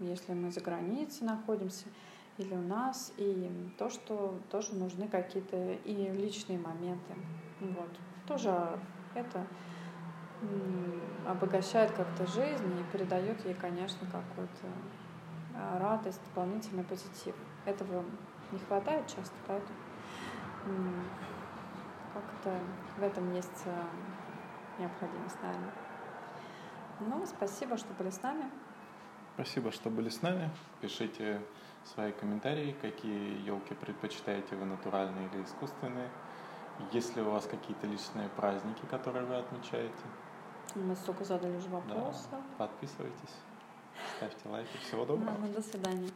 если 0.00 0.32
мы 0.32 0.50
за 0.50 0.60
границей 0.60 1.26
находимся 1.26 1.86
или 2.38 2.54
у 2.54 2.62
нас, 2.62 3.12
и 3.16 3.50
то, 3.78 3.88
что 3.90 4.38
тоже 4.50 4.74
нужны 4.74 5.08
какие-то 5.08 5.72
и 5.84 6.10
личные 6.10 6.58
моменты. 6.58 7.14
Вот. 7.60 7.90
Тоже 8.26 8.78
это 9.14 9.46
обогащает 11.26 11.92
как-то 11.92 12.26
жизнь 12.26 12.80
и 12.80 12.92
передает 12.92 13.44
ей, 13.44 13.54
конечно, 13.54 14.06
какую-то 14.06 14.66
а, 15.54 15.78
радость, 15.78 16.20
дополнительный 16.24 16.84
позитив. 16.84 17.34
Этого 17.64 18.04
не 18.52 18.58
хватает 18.58 19.06
часто, 19.06 19.34
поэтому 19.46 19.76
как-то 22.12 22.58
в 22.98 23.02
этом 23.02 23.32
есть 23.34 23.64
а, 23.66 24.80
необходимость, 24.80 25.40
наверное. 25.42 25.72
Ну, 27.00 27.26
спасибо, 27.26 27.76
что 27.76 27.88
были 27.98 28.10
с 28.10 28.22
нами. 28.22 28.50
Спасибо, 29.34 29.72
что 29.72 29.90
были 29.90 30.08
с 30.08 30.22
нами. 30.22 30.50
Пишите 30.80 31.40
свои 31.84 32.12
комментарии, 32.12 32.76
какие 32.80 33.44
елки 33.44 33.74
предпочитаете 33.74 34.56
вы, 34.56 34.64
натуральные 34.64 35.28
или 35.32 35.42
искусственные. 35.42 36.08
Есть 36.92 37.16
ли 37.16 37.22
у 37.22 37.30
вас 37.30 37.46
какие-то 37.46 37.86
личные 37.86 38.28
праздники, 38.30 38.84
которые 38.86 39.24
вы 39.26 39.36
отмечаете? 39.36 39.94
Мы 40.74 40.94
столько 40.96 41.24
задали 41.24 41.56
уже 41.56 41.68
вопросов. 41.68 42.30
Да. 42.30 42.40
Подписывайтесь, 42.58 43.34
ставьте 44.16 44.48
лайки. 44.48 44.76
Всего 44.78 45.04
доброго. 45.04 45.36
Да, 45.38 45.48
до 45.48 45.62
свидания. 45.62 46.10